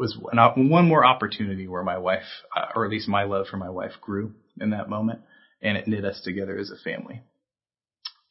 was 0.00 0.16
one 0.56 0.88
more 0.88 1.04
opportunity 1.04 1.68
where 1.68 1.84
my 1.84 1.98
wife, 1.98 2.24
uh, 2.56 2.66
or 2.74 2.86
at 2.86 2.90
least 2.90 3.06
my 3.06 3.24
love 3.24 3.46
for 3.46 3.58
my 3.58 3.68
wife, 3.68 3.92
grew 4.00 4.32
in 4.58 4.70
that 4.70 4.88
moment, 4.88 5.20
and 5.62 5.76
it 5.76 5.86
knit 5.86 6.06
us 6.06 6.22
together 6.24 6.58
as 6.58 6.70
a 6.70 6.82
family. 6.82 7.22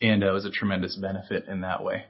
And 0.01 0.23
uh, 0.23 0.29
it 0.29 0.33
was 0.33 0.45
a 0.45 0.51
tremendous 0.51 0.95
benefit 0.95 1.45
in 1.47 1.61
that 1.61 1.83
way. 1.83 2.05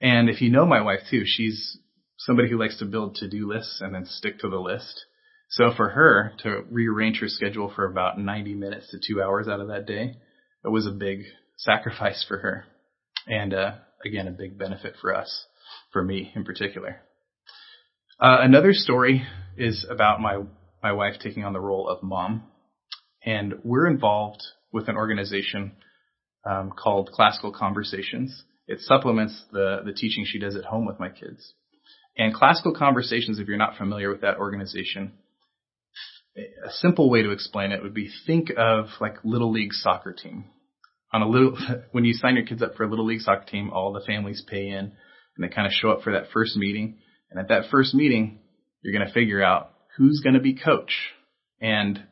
And 0.00 0.30
if 0.30 0.40
you 0.40 0.50
know 0.50 0.64
my 0.64 0.80
wife 0.80 1.00
too, 1.10 1.24
she's 1.26 1.78
somebody 2.18 2.48
who 2.48 2.58
likes 2.58 2.78
to 2.78 2.86
build 2.86 3.16
to-do 3.16 3.46
lists 3.46 3.82
and 3.82 3.94
then 3.94 4.06
stick 4.06 4.38
to 4.38 4.48
the 4.48 4.56
list. 4.56 5.04
So 5.50 5.72
for 5.76 5.90
her 5.90 6.32
to 6.42 6.64
rearrange 6.70 7.20
her 7.20 7.28
schedule 7.28 7.70
for 7.74 7.84
about 7.84 8.18
90 8.18 8.54
minutes 8.54 8.90
to 8.90 8.98
two 8.98 9.22
hours 9.22 9.46
out 9.46 9.60
of 9.60 9.68
that 9.68 9.86
day, 9.86 10.14
it 10.64 10.68
was 10.68 10.86
a 10.86 10.90
big 10.90 11.20
sacrifice 11.56 12.24
for 12.26 12.38
her. 12.38 12.64
And, 13.26 13.52
uh, 13.52 13.72
again, 14.04 14.26
a 14.26 14.32
big 14.32 14.58
benefit 14.58 14.94
for 15.00 15.14
us, 15.14 15.46
for 15.92 16.02
me 16.02 16.32
in 16.34 16.44
particular. 16.44 17.02
Uh, 18.18 18.38
another 18.40 18.72
story 18.72 19.26
is 19.58 19.86
about 19.90 20.22
my 20.22 20.42
my 20.82 20.92
wife 20.92 21.16
taking 21.22 21.44
on 21.44 21.52
the 21.52 21.60
role 21.60 21.86
of 21.86 22.02
mom, 22.02 22.44
and 23.22 23.56
we're 23.62 23.86
involved 23.86 24.42
with 24.72 24.88
an 24.88 24.96
organization 24.96 25.72
um, 26.48 26.72
called 26.74 27.10
Classical 27.12 27.52
Conversations. 27.52 28.44
It 28.66 28.80
supplements 28.80 29.44
the 29.52 29.82
the 29.84 29.92
teaching 29.92 30.24
she 30.26 30.38
does 30.38 30.56
at 30.56 30.64
home 30.64 30.86
with 30.86 30.98
my 30.98 31.10
kids. 31.10 31.52
And 32.16 32.32
Classical 32.32 32.74
Conversations, 32.74 33.38
if 33.38 33.48
you're 33.48 33.58
not 33.58 33.76
familiar 33.76 34.08
with 34.08 34.22
that 34.22 34.38
organization, 34.38 35.12
a 36.36 36.70
simple 36.70 37.10
way 37.10 37.20
to 37.22 37.32
explain 37.32 37.70
it 37.70 37.82
would 37.82 37.92
be 37.92 38.10
think 38.26 38.50
of 38.56 38.86
like 38.98 39.16
little 39.24 39.52
league 39.52 39.74
soccer 39.74 40.14
team. 40.14 40.46
On 41.12 41.20
a 41.20 41.28
little, 41.28 41.58
when 41.92 42.06
you 42.06 42.14
sign 42.14 42.36
your 42.36 42.46
kids 42.46 42.62
up 42.62 42.76
for 42.76 42.84
a 42.84 42.88
little 42.88 43.04
league 43.04 43.20
soccer 43.20 43.44
team, 43.44 43.70
all 43.70 43.92
the 43.92 44.06
families 44.06 44.42
pay 44.48 44.68
in 44.68 44.92
and 45.36 45.44
they 45.44 45.54
kind 45.54 45.66
of 45.66 45.74
show 45.74 45.90
up 45.90 46.00
for 46.00 46.14
that 46.14 46.30
first 46.32 46.56
meeting 46.56 46.96
and 47.30 47.40
at 47.40 47.48
that 47.48 47.70
first 47.70 47.94
meeting, 47.94 48.38
you're 48.82 48.92
going 48.92 49.06
to 49.06 49.12
figure 49.12 49.42
out 49.42 49.70
who's 49.96 50.20
going 50.22 50.34
to 50.34 50.40
be 50.40 50.54
coach. 50.54 50.92
And 51.60 52.02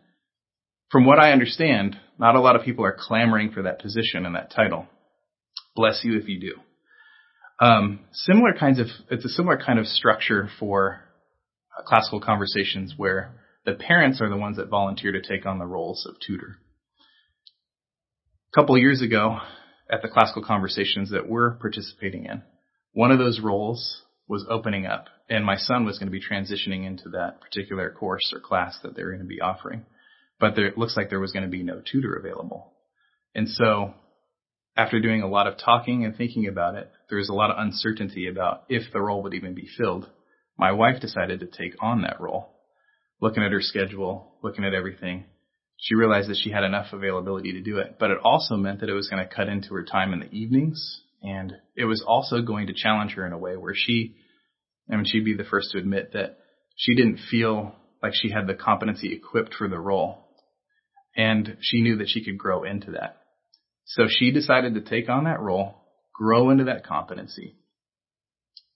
from 0.90 1.05
what 1.05 1.18
I 1.18 1.33
understand, 1.33 1.96
not 2.18 2.37
a 2.37 2.40
lot 2.40 2.57
of 2.57 2.62
people 2.62 2.85
are 2.85 2.96
clamoring 2.98 3.53
for 3.53 3.62
that 3.62 3.81
position 3.81 4.27
and 4.27 4.35
that 4.35 4.53
title. 4.53 4.87
Bless 5.74 6.00
you 6.05 6.18
if 6.18 6.29
you 6.29 6.40
do. 6.40 6.55
Um, 7.64 8.00
similar 8.12 8.53
kinds 8.53 8.81
of, 8.81 8.87
it's 9.11 9.24
a 9.24 9.29
similar 9.29 9.59
kind 9.59 9.79
of 9.79 9.87
structure 9.87 10.48
for 10.59 11.00
uh, 11.77 11.83
classical 11.83 12.20
conversations 12.20 12.94
where 12.96 13.35
the 13.64 13.74
parents 13.74 14.20
are 14.20 14.29
the 14.29 14.37
ones 14.37 14.57
that 14.57 14.68
volunteer 14.68 15.12
to 15.12 15.22
take 15.22 15.46
on 15.46 15.59
the 15.59 15.66
roles 15.66 16.07
of 16.09 16.16
tutor. 16.24 16.59
A 18.53 18.61
couple 18.61 18.77
years 18.79 19.03
ago, 19.03 19.38
at 19.90 20.03
the 20.03 20.09
classical 20.09 20.44
conversations 20.44 21.11
that 21.11 21.29
we're 21.29 21.53
participating 21.53 22.27
in, 22.27 22.42
one 22.92 23.11
of 23.11 23.18
those 23.18 23.40
roles 23.40 24.03
was 24.26 24.46
opening 24.48 24.87
up, 24.87 25.06
and 25.28 25.44
my 25.44 25.56
son 25.56 25.84
was 25.84 25.98
going 25.98 26.10
to 26.10 26.18
be 26.18 26.22
transitioning 26.22 26.87
into 26.87 27.10
that 27.10 27.40
particular 27.40 27.90
course 27.90 28.32
or 28.32 28.40
class 28.40 28.78
that 28.82 28.96
they're 28.96 29.10
going 29.10 29.20
to 29.20 29.26
be 29.26 29.40
offering. 29.40 29.84
But 30.40 30.56
there, 30.56 30.66
it 30.66 30.78
looks 30.78 30.96
like 30.96 31.10
there 31.10 31.20
was 31.20 31.32
going 31.32 31.44
to 31.44 31.50
be 31.50 31.62
no 31.62 31.80
tutor 31.80 32.14
available. 32.14 32.72
And 33.34 33.48
so 33.48 33.94
after 34.76 35.00
doing 35.00 35.22
a 35.22 35.28
lot 35.28 35.46
of 35.46 35.58
talking 35.58 36.04
and 36.04 36.16
thinking 36.16 36.48
about 36.48 36.74
it, 36.74 36.90
there 37.08 37.18
was 37.18 37.28
a 37.28 37.34
lot 37.34 37.50
of 37.50 37.58
uncertainty 37.58 38.26
about 38.28 38.64
if 38.68 38.92
the 38.92 39.00
role 39.00 39.22
would 39.22 39.34
even 39.34 39.54
be 39.54 39.68
filled. 39.78 40.08
My 40.58 40.72
wife 40.72 41.00
decided 41.00 41.40
to 41.40 41.46
take 41.46 41.74
on 41.80 42.02
that 42.02 42.20
role. 42.20 42.50
Looking 43.20 43.42
at 43.42 43.52
her 43.52 43.60
schedule, 43.60 44.34
looking 44.42 44.64
at 44.64 44.74
everything, 44.74 45.24
she 45.76 45.94
realized 45.94 46.28
that 46.28 46.38
she 46.42 46.50
had 46.50 46.64
enough 46.64 46.92
availability 46.92 47.52
to 47.52 47.60
do 47.60 47.78
it. 47.78 47.96
But 47.98 48.10
it 48.10 48.18
also 48.22 48.56
meant 48.56 48.80
that 48.80 48.88
it 48.88 48.94
was 48.94 49.08
going 49.08 49.26
to 49.26 49.34
cut 49.34 49.48
into 49.48 49.74
her 49.74 49.84
time 49.84 50.12
in 50.12 50.20
the 50.20 50.30
evenings, 50.32 51.02
and 51.24 51.54
it 51.74 51.87
was 51.87 52.04
also 52.06 52.42
going 52.42 52.66
to 52.66 52.74
challenge 52.74 53.12
her 53.12 53.26
in 53.26 53.32
a 53.32 53.38
way 53.38 53.56
where 53.56 53.74
she, 53.74 54.14
I 54.92 54.96
mean, 54.96 55.06
she'd 55.06 55.24
be 55.24 55.34
the 55.34 55.42
first 55.42 55.72
to 55.72 55.78
admit 55.78 56.12
that 56.12 56.37
she 56.76 56.94
didn't 56.94 57.18
feel 57.30 57.74
like 58.02 58.12
she 58.14 58.30
had 58.30 58.46
the 58.46 58.54
competency 58.54 59.14
equipped 59.14 59.54
for 59.54 59.66
the 59.66 59.78
role. 59.78 60.18
And 61.16 61.56
she 61.60 61.80
knew 61.80 61.96
that 61.96 62.10
she 62.10 62.22
could 62.22 62.37
grow 62.37 62.64
into 62.64 62.90
that. 62.90 63.22
So 63.87 64.04
she 64.06 64.32
decided 64.32 64.74
to 64.74 64.82
take 64.82 65.08
on 65.08 65.24
that 65.24 65.40
role, 65.40 65.76
grow 66.14 66.50
into 66.50 66.64
that 66.64 66.87
competency, 66.87 67.56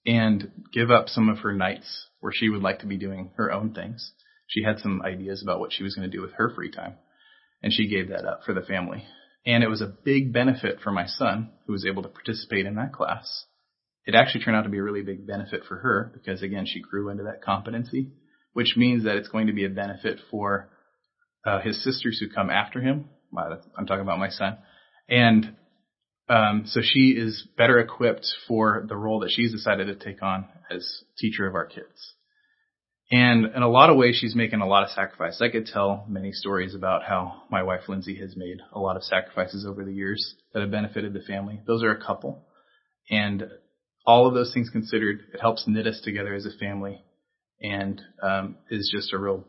and 0.06 0.50
give 0.72 0.90
up 0.90 1.08
some 1.08 1.28
of 1.28 1.38
her 1.38 1.52
nights 1.52 2.06
where 2.20 2.32
she 2.34 2.48
would 2.48 2.62
like 2.62 2.78
to 2.78 2.86
be 2.86 2.96
doing 2.96 3.32
her 3.36 3.52
own 3.52 3.74
things. 3.74 4.12
She 4.46 4.62
had 4.62 4.78
some 4.78 5.02
ideas 5.02 5.42
about 5.42 5.60
what 5.60 5.72
she 5.72 5.82
was 5.82 5.94
going 5.94 6.10
to 6.10 6.16
do 6.16 6.22
with 6.22 6.32
her 6.32 6.50
free 6.54 6.70
time, 6.70 6.94
and 7.62 7.72
she 7.72 7.88
gave 7.88 8.08
that 8.08 8.24
up 8.24 8.44
for 8.46 8.54
the 8.54 8.62
family. 8.62 9.04
And 9.48 9.64
it 9.64 9.68
was 9.68 9.80
a 9.80 9.92
big 10.04 10.32
benefit 10.32 10.78
for 10.80 10.92
my 10.92 11.06
son, 11.06 11.50
who 11.66 11.72
was 11.72 11.84
able 11.84 12.04
to 12.04 12.08
participate 12.08 12.66
in 12.66 12.76
that 12.76 12.92
class. 12.92 13.46
It 14.04 14.14
actually 14.14 14.44
turned 14.44 14.56
out 14.56 14.62
to 14.62 14.68
be 14.68 14.78
a 14.78 14.82
really 14.82 15.02
big 15.02 15.26
benefit 15.26 15.62
for 15.66 15.76
her 15.78 16.12
because, 16.14 16.42
again, 16.42 16.66
she 16.66 16.80
grew 16.80 17.08
into 17.08 17.24
that 17.24 17.42
competency, 17.42 18.12
which 18.52 18.74
means 18.76 19.04
that 19.04 19.16
it's 19.16 19.28
going 19.28 19.48
to 19.48 19.52
be 19.52 19.64
a 19.64 19.70
benefit 19.70 20.20
for 20.30 20.70
uh, 21.44 21.60
his 21.60 21.82
sisters 21.82 22.20
who 22.20 22.32
come 22.32 22.48
after 22.48 22.80
him. 22.80 23.08
I'm 23.76 23.86
talking 23.86 24.02
about 24.02 24.20
my 24.20 24.30
son 24.30 24.58
and 25.08 25.56
um, 26.28 26.64
so 26.66 26.80
she 26.82 27.10
is 27.10 27.46
better 27.56 27.78
equipped 27.78 28.26
for 28.46 28.84
the 28.86 28.96
role 28.96 29.20
that 29.20 29.30
she's 29.30 29.52
decided 29.52 29.86
to 29.86 29.94
take 29.94 30.22
on 30.22 30.46
as 30.70 30.86
teacher 31.16 31.46
of 31.46 31.54
our 31.54 31.64
kids. 31.64 32.14
And 33.10 33.46
in 33.54 33.62
a 33.62 33.68
lot 33.68 33.88
of 33.88 33.96
ways, 33.96 34.16
she's 34.20 34.34
making 34.34 34.60
a 34.60 34.66
lot 34.66 34.84
of 34.84 34.90
sacrifices. 34.90 35.40
I 35.40 35.48
could 35.48 35.66
tell 35.66 36.04
many 36.08 36.30
stories 36.32 36.74
about 36.74 37.04
how 37.04 37.42
my 37.50 37.62
wife 37.62 37.88
Lindsay 37.88 38.16
has 38.20 38.36
made 38.36 38.58
a 38.72 38.78
lot 38.78 38.96
of 38.96 39.02
sacrifices 39.02 39.64
over 39.66 39.82
the 39.82 39.94
years 39.94 40.34
that 40.52 40.60
have 40.60 40.70
benefited 40.70 41.14
the 41.14 41.20
family. 41.20 41.60
Those 41.66 41.82
are 41.82 41.90
a 41.90 42.04
couple. 42.04 42.44
And 43.10 43.44
all 44.04 44.26
of 44.26 44.34
those 44.34 44.52
things 44.52 44.68
considered, 44.68 45.20
it 45.32 45.40
helps 45.40 45.64
knit 45.66 45.86
us 45.86 46.00
together 46.04 46.34
as 46.34 46.44
a 46.44 46.58
family 46.58 47.02
and 47.62 48.00
um, 48.22 48.56
is 48.70 48.92
just 48.94 49.12
a 49.12 49.18
real 49.18 49.44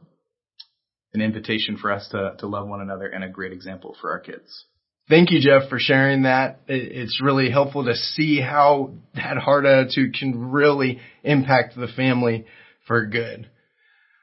an 1.14 1.22
invitation 1.22 1.76
for 1.76 1.92
us 1.92 2.08
to, 2.10 2.36
to 2.38 2.48
love 2.48 2.68
one 2.68 2.82
another 2.82 3.08
and 3.08 3.24
a 3.24 3.30
great 3.30 3.52
example 3.52 3.96
for 4.00 4.12
our 4.12 4.20
kids. 4.20 4.66
Thank 5.10 5.32
you, 5.32 5.40
Jeff, 5.42 5.68
for 5.68 5.80
sharing 5.80 6.22
that. 6.24 6.60
It's 6.68 7.20
really 7.20 7.50
helpful 7.50 7.86
to 7.86 7.96
see 7.96 8.40
how 8.40 8.94
that 9.16 9.38
heart 9.38 9.66
attitude 9.66 10.14
can 10.14 10.52
really 10.52 11.00
impact 11.24 11.76
the 11.76 11.88
family 11.88 12.46
for 12.90 13.06
good. 13.06 13.48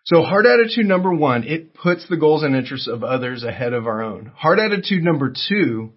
So 0.05 0.23
heart 0.23 0.45
attitude 0.45 0.87
number 0.87 1.15
one, 1.15 1.45
it 1.45 1.73
puts 1.73 2.07
the 2.09 2.19
goals 2.19 2.43
and 2.43 2.55
interests 2.55 2.89
of 2.89 3.03
others 3.03 3.45
ahead 3.45 3.73
of 3.73 3.87
our 3.87 4.03
own. 4.03 4.33
Heart 4.37 4.59
attitude 4.59 5.03
number 5.03 5.33
two 5.49 5.93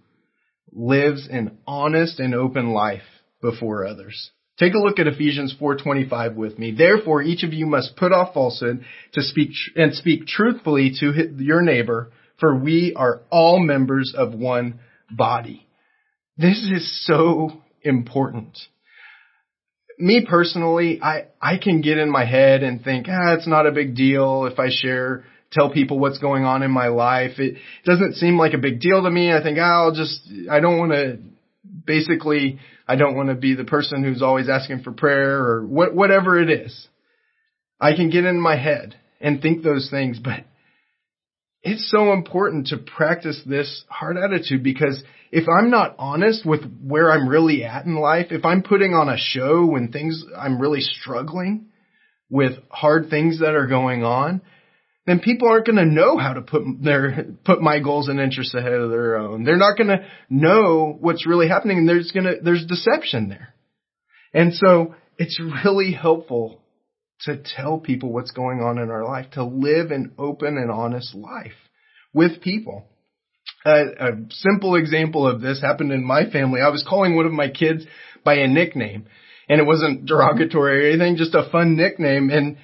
lives 0.71 1.27
an 1.29 1.57
honest 1.67 2.19
and 2.19 2.33
open 2.33 2.71
life 2.71 3.03
before 3.41 3.85
others. 3.85 4.31
Take 4.57 4.73
a 4.73 4.79
look 4.79 4.99
at 4.99 5.07
Ephesians 5.07 5.53
4:25 5.59 6.35
with 6.35 6.59
me. 6.59 6.71
Therefore, 6.71 7.21
each 7.21 7.43
of 7.43 7.53
you 7.53 7.65
must 7.65 7.95
put 7.97 8.11
off 8.11 8.33
falsehood 8.33 8.85
to 9.13 9.21
speak 9.21 9.49
and 9.75 9.93
speak 9.93 10.27
truthfully 10.27 10.93
to 10.99 11.33
your 11.37 11.61
neighbor 11.61 12.11
for 12.39 12.55
we 12.55 12.93
are 12.95 13.21
all 13.29 13.59
members 13.59 14.13
of 14.15 14.33
one 14.33 14.79
body. 15.11 15.67
This 16.37 16.57
is 16.57 17.05
so 17.05 17.61
important. 17.81 18.57
Me 20.01 20.25
personally, 20.27 21.01
I, 21.01 21.25
I 21.41 21.57
can 21.57 21.81
get 21.81 21.97
in 21.97 22.09
my 22.09 22.23
head 22.23 22.63
and 22.63 22.81
think, 22.81 23.07
ah, 23.09 23.33
it's 23.33 23.47
not 23.47 23.67
a 23.67 23.71
big 23.71 23.95
deal 23.95 24.45
if 24.45 24.57
I 24.57 24.69
share, 24.71 25.25
tell 25.51 25.69
people 25.71 25.99
what's 25.99 26.19
going 26.19 26.45
on 26.45 26.63
in 26.63 26.71
my 26.71 26.87
life. 26.87 27.37
It 27.37 27.55
doesn't 27.83 28.15
seem 28.15 28.37
like 28.37 28.53
a 28.53 28.57
big 28.59 28.79
deal 28.79 29.03
to 29.03 29.11
me. 29.11 29.33
I 29.33 29.43
think, 29.43 29.57
ah, 29.59 29.83
I'll 29.83 29.93
just, 29.93 30.21
I 30.49 30.61
don't 30.61 30.79
want 30.79 30.93
to, 30.93 31.19
basically, 31.85 32.59
I 32.87 32.95
don't 32.95 33.17
want 33.17 33.27
to 33.29 33.35
be 33.35 33.55
the 33.55 33.65
person 33.65 34.03
who's 34.03 34.21
always 34.21 34.47
asking 34.49 34.83
for 34.83 34.93
prayer 34.93 35.37
or 35.37 35.65
what, 35.65 35.93
whatever 35.93 36.41
it 36.41 36.49
is. 36.49 36.87
I 37.79 37.93
can 37.93 38.09
get 38.09 38.23
in 38.23 38.39
my 38.39 38.55
head 38.55 38.95
and 39.19 39.41
think 39.41 39.63
those 39.63 39.89
things, 39.91 40.17
but 40.17 40.45
it's 41.61 41.91
so 41.91 42.13
important 42.13 42.67
to 42.67 42.77
practice 42.77 43.41
this 43.45 43.83
heart 43.89 44.17
attitude 44.17 44.63
because 44.63 45.03
if 45.31 45.45
I'm 45.47 45.69
not 45.69 45.95
honest 45.99 46.45
with 46.45 46.61
where 46.81 47.11
I'm 47.11 47.27
really 47.27 47.63
at 47.63 47.85
in 47.85 47.95
life, 47.95 48.27
if 48.31 48.45
I'm 48.45 48.63
putting 48.63 48.93
on 48.93 49.09
a 49.09 49.17
show 49.17 49.65
when 49.65 49.91
things, 49.91 50.23
I'm 50.37 50.59
really 50.59 50.81
struggling 50.81 51.67
with 52.29 52.53
hard 52.69 53.09
things 53.09 53.39
that 53.39 53.55
are 53.55 53.67
going 53.67 54.03
on, 54.03 54.41
then 55.05 55.19
people 55.19 55.49
aren't 55.49 55.65
going 55.65 55.77
to 55.77 55.85
know 55.85 56.17
how 56.17 56.33
to 56.33 56.41
put 56.41 56.61
their, 56.81 57.25
put 57.43 57.61
my 57.61 57.79
goals 57.79 58.07
and 58.07 58.19
interests 58.19 58.53
ahead 58.53 58.73
of 58.73 58.89
their 58.89 59.17
own. 59.17 59.43
They're 59.43 59.57
not 59.57 59.77
going 59.77 59.87
to 59.87 60.05
know 60.29 60.95
what's 60.99 61.27
really 61.27 61.47
happening 61.47 61.79
and 61.79 61.89
there's 61.89 62.11
going 62.11 62.25
to, 62.25 62.35
there's 62.41 62.65
deception 62.65 63.29
there. 63.29 63.53
And 64.33 64.53
so 64.53 64.95
it's 65.17 65.39
really 65.65 65.91
helpful 65.91 66.61
to 67.25 67.41
tell 67.55 67.79
people 67.79 68.11
what's 68.13 68.31
going 68.31 68.59
on 68.59 68.77
in 68.77 68.89
our 68.89 69.05
life, 69.05 69.31
to 69.31 69.43
live 69.43 69.91
an 69.91 70.13
open 70.17 70.57
and 70.57 70.71
honest 70.71 71.13
life 71.13 71.53
with 72.13 72.41
people. 72.41 72.85
a 73.65 74.11
simple 74.29 74.75
example 74.75 75.27
of 75.27 75.41
this 75.41 75.61
happened 75.61 75.91
in 75.91 76.03
my 76.03 76.29
family. 76.29 76.61
I 76.61 76.69
was 76.69 76.85
calling 76.87 77.15
one 77.15 77.25
of 77.25 77.31
my 77.31 77.49
kids 77.49 77.85
by 78.23 78.35
a 78.35 78.47
nickname 78.47 79.07
and 79.49 79.59
it 79.59 79.65
wasn't 79.65 80.05
derogatory 80.05 80.85
or 80.85 80.89
anything, 80.91 81.17
just 81.17 81.33
a 81.33 81.49
fun 81.51 81.75
nickname. 81.75 82.29
And 82.29 82.57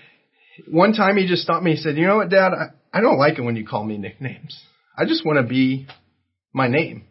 one 0.72 0.94
time 0.94 1.18
he 1.18 1.28
just 1.28 1.42
stopped 1.42 1.64
me. 1.64 1.72
He 1.72 1.78
said, 1.78 1.98
you 1.98 2.06
know 2.06 2.18
what, 2.18 2.30
dad, 2.30 2.52
I, 2.54 2.98
I 2.98 3.02
don't 3.02 3.18
like 3.18 3.38
it 3.40 3.42
when 3.42 3.56
you 3.56 3.66
call 3.66 3.84
me 3.84 3.98
nicknames. 3.98 4.58
I 4.98 5.06
just 5.06 5.26
want 5.26 5.38
to 5.38 5.44
be 5.44 5.88
my 6.54 6.68
name. 6.68 7.06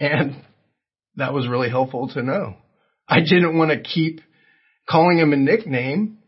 And 0.00 0.42
that 1.16 1.34
was 1.34 1.46
really 1.46 1.68
helpful 1.68 2.08
to 2.14 2.22
know. 2.22 2.56
I 3.06 3.20
didn't 3.20 3.58
want 3.58 3.70
to 3.70 3.80
keep 3.80 4.20
calling 4.88 5.18
him 5.18 5.32
a 5.32 5.36
nickname 5.36 6.18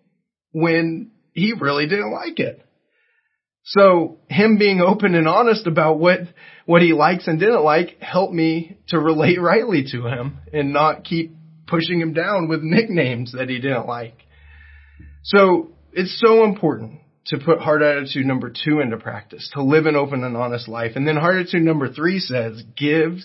when 0.52 1.10
he 1.32 1.54
really 1.58 1.86
didn't 1.86 2.12
like 2.12 2.38
it. 2.38 2.60
So 3.64 4.18
him 4.28 4.58
being 4.58 4.80
open 4.80 5.14
and 5.14 5.28
honest 5.28 5.66
about 5.66 5.98
what, 5.98 6.20
what 6.66 6.82
he 6.82 6.92
likes 6.92 7.28
and 7.28 7.38
didn't 7.38 7.62
like 7.62 7.98
helped 8.00 8.32
me 8.32 8.78
to 8.88 8.98
relate 8.98 9.40
rightly 9.40 9.84
to 9.92 10.06
him 10.06 10.38
and 10.52 10.72
not 10.72 11.04
keep 11.04 11.32
pushing 11.66 12.00
him 12.00 12.12
down 12.12 12.48
with 12.48 12.62
nicknames 12.62 13.32
that 13.32 13.48
he 13.48 13.60
didn't 13.60 13.86
like. 13.86 14.18
So 15.22 15.70
it's 15.92 16.20
so 16.20 16.44
important 16.44 17.00
to 17.26 17.38
put 17.38 17.60
heart 17.60 17.82
attitude 17.82 18.26
number 18.26 18.50
two 18.50 18.80
into 18.80 18.96
practice, 18.96 19.48
to 19.54 19.62
live 19.62 19.86
an 19.86 19.94
open 19.94 20.24
and 20.24 20.36
honest 20.36 20.66
life. 20.66 20.92
And 20.96 21.06
then 21.06 21.16
heart 21.16 21.36
attitude 21.36 21.62
number 21.62 21.92
three 21.92 22.18
says, 22.18 22.62
give, 22.76 23.18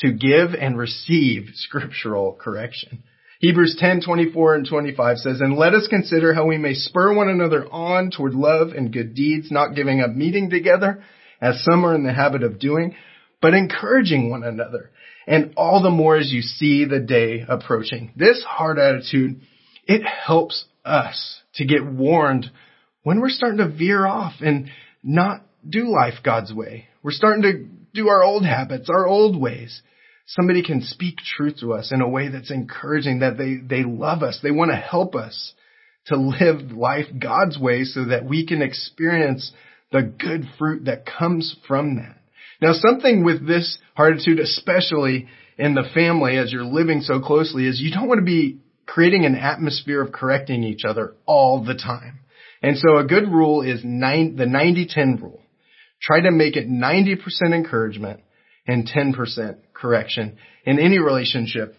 to 0.00 0.12
give 0.12 0.52
and 0.60 0.76
receive 0.76 1.50
scriptural 1.54 2.36
correction. 2.38 3.04
Hebrews 3.46 3.76
10, 3.78 4.00
24 4.04 4.56
and 4.56 4.68
25 4.68 5.18
says, 5.18 5.40
And 5.40 5.56
let 5.56 5.72
us 5.72 5.86
consider 5.86 6.34
how 6.34 6.46
we 6.46 6.58
may 6.58 6.74
spur 6.74 7.14
one 7.14 7.28
another 7.28 7.64
on 7.70 8.10
toward 8.10 8.34
love 8.34 8.70
and 8.70 8.92
good 8.92 9.14
deeds, 9.14 9.52
not 9.52 9.76
giving 9.76 10.00
up 10.00 10.10
meeting 10.10 10.50
together, 10.50 11.04
as 11.40 11.62
some 11.62 11.86
are 11.86 11.94
in 11.94 12.02
the 12.02 12.12
habit 12.12 12.42
of 12.42 12.58
doing, 12.58 12.96
but 13.40 13.54
encouraging 13.54 14.30
one 14.30 14.42
another. 14.42 14.90
And 15.28 15.52
all 15.56 15.80
the 15.80 15.90
more 15.90 16.16
as 16.16 16.32
you 16.32 16.42
see 16.42 16.86
the 16.86 16.98
day 16.98 17.44
approaching. 17.48 18.10
This 18.16 18.42
heart 18.42 18.78
attitude, 18.80 19.40
it 19.84 20.02
helps 20.04 20.64
us 20.84 21.40
to 21.54 21.64
get 21.64 21.86
warned 21.86 22.50
when 23.04 23.20
we're 23.20 23.28
starting 23.28 23.58
to 23.58 23.68
veer 23.68 24.04
off 24.04 24.32
and 24.40 24.70
not 25.04 25.42
do 25.64 25.88
life 25.88 26.14
God's 26.24 26.52
way. 26.52 26.88
We're 27.00 27.12
starting 27.12 27.42
to 27.42 27.68
do 27.94 28.08
our 28.08 28.24
old 28.24 28.44
habits, 28.44 28.90
our 28.90 29.06
old 29.06 29.40
ways 29.40 29.82
somebody 30.26 30.62
can 30.62 30.82
speak 30.82 31.18
truth 31.18 31.58
to 31.60 31.72
us 31.72 31.92
in 31.92 32.00
a 32.00 32.08
way 32.08 32.28
that's 32.28 32.50
encouraging, 32.50 33.20
that 33.20 33.38
they, 33.38 33.56
they 33.56 33.84
love 33.84 34.22
us. 34.22 34.40
They 34.42 34.50
want 34.50 34.70
to 34.70 34.76
help 34.76 35.14
us 35.14 35.54
to 36.06 36.16
live 36.16 36.72
life 36.72 37.06
God's 37.18 37.58
way 37.58 37.84
so 37.84 38.06
that 38.06 38.24
we 38.24 38.46
can 38.46 38.62
experience 38.62 39.52
the 39.92 40.02
good 40.02 40.44
fruit 40.58 40.84
that 40.86 41.06
comes 41.06 41.56
from 41.66 41.96
that. 41.96 42.16
Now 42.60 42.72
something 42.72 43.24
with 43.24 43.46
this 43.46 43.78
heart 43.94 44.14
attitude 44.14 44.40
especially 44.40 45.28
in 45.58 45.74
the 45.74 45.88
family 45.94 46.36
as 46.36 46.52
you're 46.52 46.64
living 46.64 47.00
so 47.02 47.20
closely 47.20 47.66
is 47.66 47.80
you 47.80 47.92
don't 47.92 48.08
want 48.08 48.18
to 48.18 48.24
be 48.24 48.60
creating 48.86 49.24
an 49.24 49.34
atmosphere 49.34 50.02
of 50.02 50.12
correcting 50.12 50.62
each 50.62 50.84
other 50.84 51.14
all 51.26 51.64
the 51.64 51.74
time. 51.74 52.20
And 52.62 52.76
so 52.78 52.96
a 52.96 53.04
good 53.04 53.28
rule 53.28 53.62
is 53.62 53.80
nine, 53.84 54.36
the 54.36 54.44
90-10 54.44 55.20
rule. 55.20 55.42
Try 56.00 56.20
to 56.22 56.30
make 56.30 56.56
it 56.56 56.68
90% 56.68 57.18
encouragement 57.52 58.20
and 58.66 58.88
10% 58.88 59.56
correction 59.74 60.36
in 60.64 60.78
any 60.78 60.98
relationship 60.98 61.74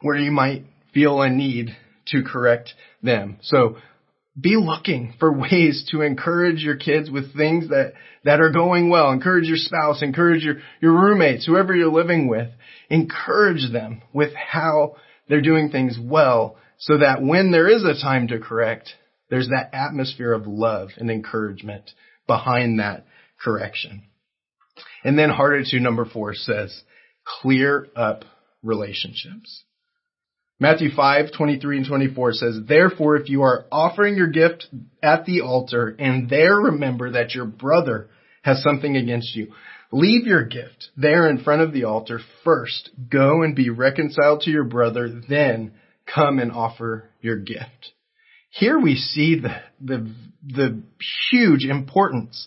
where 0.00 0.16
you 0.16 0.30
might 0.30 0.64
feel 0.92 1.20
a 1.20 1.28
need 1.28 1.76
to 2.06 2.22
correct 2.22 2.74
them. 3.02 3.38
So 3.42 3.76
be 4.38 4.56
looking 4.56 5.14
for 5.18 5.32
ways 5.38 5.88
to 5.90 6.02
encourage 6.02 6.62
your 6.62 6.76
kids 6.76 7.10
with 7.10 7.36
things 7.36 7.68
that, 7.68 7.94
that 8.24 8.40
are 8.40 8.50
going 8.50 8.90
well. 8.90 9.10
Encourage 9.10 9.46
your 9.46 9.56
spouse, 9.56 10.02
encourage 10.02 10.44
your, 10.44 10.56
your 10.80 10.92
roommates, 10.92 11.46
whoever 11.46 11.74
you're 11.74 11.92
living 11.92 12.28
with. 12.28 12.48
Encourage 12.90 13.72
them 13.72 14.02
with 14.12 14.32
how 14.34 14.96
they're 15.28 15.40
doing 15.40 15.70
things 15.70 15.98
well 16.00 16.56
so 16.78 16.98
that 16.98 17.22
when 17.22 17.50
there 17.50 17.68
is 17.68 17.84
a 17.84 18.00
time 18.00 18.28
to 18.28 18.38
correct, 18.38 18.90
there's 19.30 19.48
that 19.48 19.70
atmosphere 19.72 20.32
of 20.32 20.46
love 20.46 20.90
and 20.96 21.10
encouragement 21.10 21.90
behind 22.26 22.78
that 22.78 23.06
correction. 23.42 24.02
And 25.04 25.18
then 25.18 25.28
heart 25.30 25.60
attitude 25.60 25.82
number 25.82 26.06
four 26.06 26.34
says, 26.34 26.82
clear 27.24 27.88
up 27.94 28.24
relationships. 28.62 29.64
Matthew 30.60 30.90
5, 30.94 31.32
23 31.36 31.78
and 31.78 31.86
24 31.86 32.32
says, 32.32 32.56
Therefore, 32.66 33.16
if 33.16 33.28
you 33.28 33.42
are 33.42 33.66
offering 33.70 34.16
your 34.16 34.28
gift 34.28 34.66
at 35.02 35.26
the 35.26 35.42
altar 35.42 35.94
and 35.98 36.30
there 36.30 36.56
remember 36.56 37.12
that 37.12 37.34
your 37.34 37.44
brother 37.44 38.08
has 38.42 38.62
something 38.62 38.96
against 38.96 39.34
you, 39.34 39.52
leave 39.90 40.26
your 40.26 40.44
gift 40.44 40.88
there 40.96 41.28
in 41.28 41.42
front 41.42 41.62
of 41.62 41.72
the 41.72 41.84
altar 41.84 42.20
first. 42.44 42.90
Go 43.10 43.42
and 43.42 43.54
be 43.54 43.68
reconciled 43.68 44.42
to 44.42 44.50
your 44.50 44.64
brother, 44.64 45.08
then 45.28 45.72
come 46.12 46.38
and 46.38 46.52
offer 46.52 47.10
your 47.20 47.36
gift. 47.36 47.92
Here 48.50 48.78
we 48.78 48.94
see 48.94 49.40
the, 49.40 49.56
the, 49.80 50.14
the 50.46 50.82
huge 51.30 51.64
importance 51.64 52.46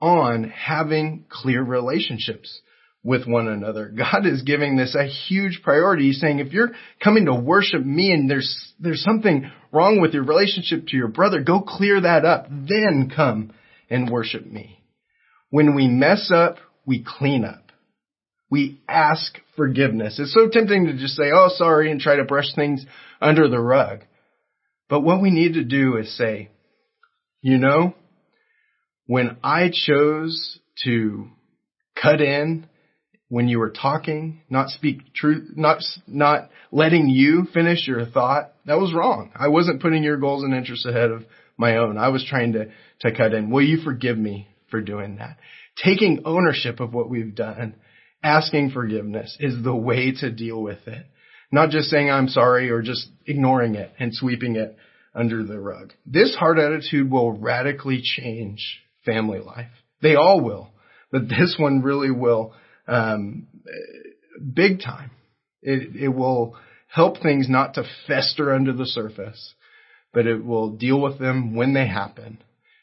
on 0.00 0.44
having 0.44 1.24
clear 1.28 1.62
relationships 1.62 2.60
with 3.02 3.26
one 3.26 3.48
another. 3.48 3.88
God 3.96 4.26
is 4.26 4.42
giving 4.42 4.76
this 4.76 4.94
a 4.94 5.06
huge 5.06 5.60
priority. 5.62 6.08
He's 6.08 6.20
saying 6.20 6.40
if 6.40 6.52
you're 6.52 6.72
coming 7.02 7.26
to 7.26 7.34
worship 7.34 7.84
me 7.84 8.12
and 8.12 8.28
there's, 8.28 8.74
there's 8.80 9.02
something 9.02 9.50
wrong 9.72 10.00
with 10.00 10.12
your 10.12 10.24
relationship 10.24 10.88
to 10.88 10.96
your 10.96 11.08
brother, 11.08 11.42
go 11.42 11.60
clear 11.60 12.00
that 12.00 12.24
up. 12.24 12.46
Then 12.48 13.10
come 13.14 13.52
and 13.88 14.10
worship 14.10 14.44
me. 14.44 14.82
When 15.50 15.74
we 15.74 15.86
mess 15.86 16.30
up, 16.34 16.56
we 16.84 17.04
clean 17.06 17.44
up. 17.44 17.62
We 18.50 18.80
ask 18.88 19.38
forgiveness. 19.56 20.18
It's 20.18 20.34
so 20.34 20.48
tempting 20.48 20.86
to 20.86 20.96
just 20.96 21.16
say, 21.16 21.30
oh, 21.32 21.48
sorry, 21.56 21.90
and 21.90 22.00
try 22.00 22.16
to 22.16 22.24
brush 22.24 22.54
things 22.54 22.84
under 23.20 23.48
the 23.48 23.58
rug. 23.58 24.00
But 24.88 25.00
what 25.00 25.20
we 25.20 25.30
need 25.30 25.54
to 25.54 25.64
do 25.64 25.96
is 25.96 26.16
say, 26.16 26.50
you 27.40 27.58
know, 27.58 27.94
when 29.06 29.36
I 29.42 29.70
chose 29.72 30.58
to 30.84 31.28
cut 32.00 32.20
in 32.20 32.68
when 33.28 33.48
you 33.48 33.58
were 33.58 33.70
talking, 33.70 34.42
not 34.48 34.68
speak 34.70 35.12
truth, 35.14 35.50
not, 35.56 35.82
not 36.06 36.50
letting 36.70 37.08
you 37.08 37.46
finish 37.52 37.86
your 37.86 38.06
thought, 38.06 38.52
that 38.66 38.78
was 38.78 38.94
wrong. 38.94 39.32
I 39.34 39.48
wasn't 39.48 39.82
putting 39.82 40.04
your 40.04 40.16
goals 40.16 40.44
and 40.44 40.54
interests 40.54 40.86
ahead 40.86 41.10
of 41.10 41.24
my 41.56 41.76
own. 41.76 41.98
I 41.98 42.08
was 42.08 42.24
trying 42.28 42.52
to, 42.52 42.66
to 43.00 43.16
cut 43.16 43.34
in. 43.34 43.50
Will 43.50 43.62
you 43.62 43.78
forgive 43.82 44.16
me 44.16 44.48
for 44.70 44.80
doing 44.80 45.16
that? 45.16 45.38
Taking 45.84 46.22
ownership 46.24 46.78
of 46.78 46.94
what 46.94 47.10
we've 47.10 47.34
done, 47.34 47.74
asking 48.22 48.70
forgiveness 48.70 49.36
is 49.40 49.62
the 49.62 49.74
way 49.74 50.12
to 50.20 50.30
deal 50.30 50.62
with 50.62 50.86
it. 50.86 51.06
Not 51.50 51.70
just 51.70 51.90
saying 51.90 52.10
I'm 52.10 52.28
sorry 52.28 52.70
or 52.70 52.82
just 52.82 53.08
ignoring 53.26 53.74
it 53.74 53.92
and 53.98 54.14
sweeping 54.14 54.56
it 54.56 54.76
under 55.14 55.44
the 55.44 55.58
rug. 55.58 55.92
This 56.04 56.34
heart 56.36 56.58
attitude 56.58 57.10
will 57.10 57.32
radically 57.32 58.00
change 58.02 58.82
family 59.06 59.38
life. 59.38 59.70
They 60.02 60.14
all 60.14 60.42
will, 60.42 60.68
but 61.10 61.22
this 61.28 61.56
one 61.58 61.80
really 61.80 62.10
will 62.10 62.52
um, 62.86 63.46
big 64.54 64.80
time. 64.80 65.10
It, 65.62 65.96
it 65.96 66.08
will 66.08 66.56
help 66.88 67.20
things 67.20 67.48
not 67.48 67.74
to 67.74 67.84
fester 68.06 68.52
under 68.52 68.72
the 68.72 68.86
surface, 68.86 69.54
but 70.12 70.26
it 70.26 70.44
will 70.44 70.70
deal 70.70 71.00
with 71.00 71.18
them 71.18 71.56
when 71.56 71.74
they 71.74 71.86
happen. 71.86 72.42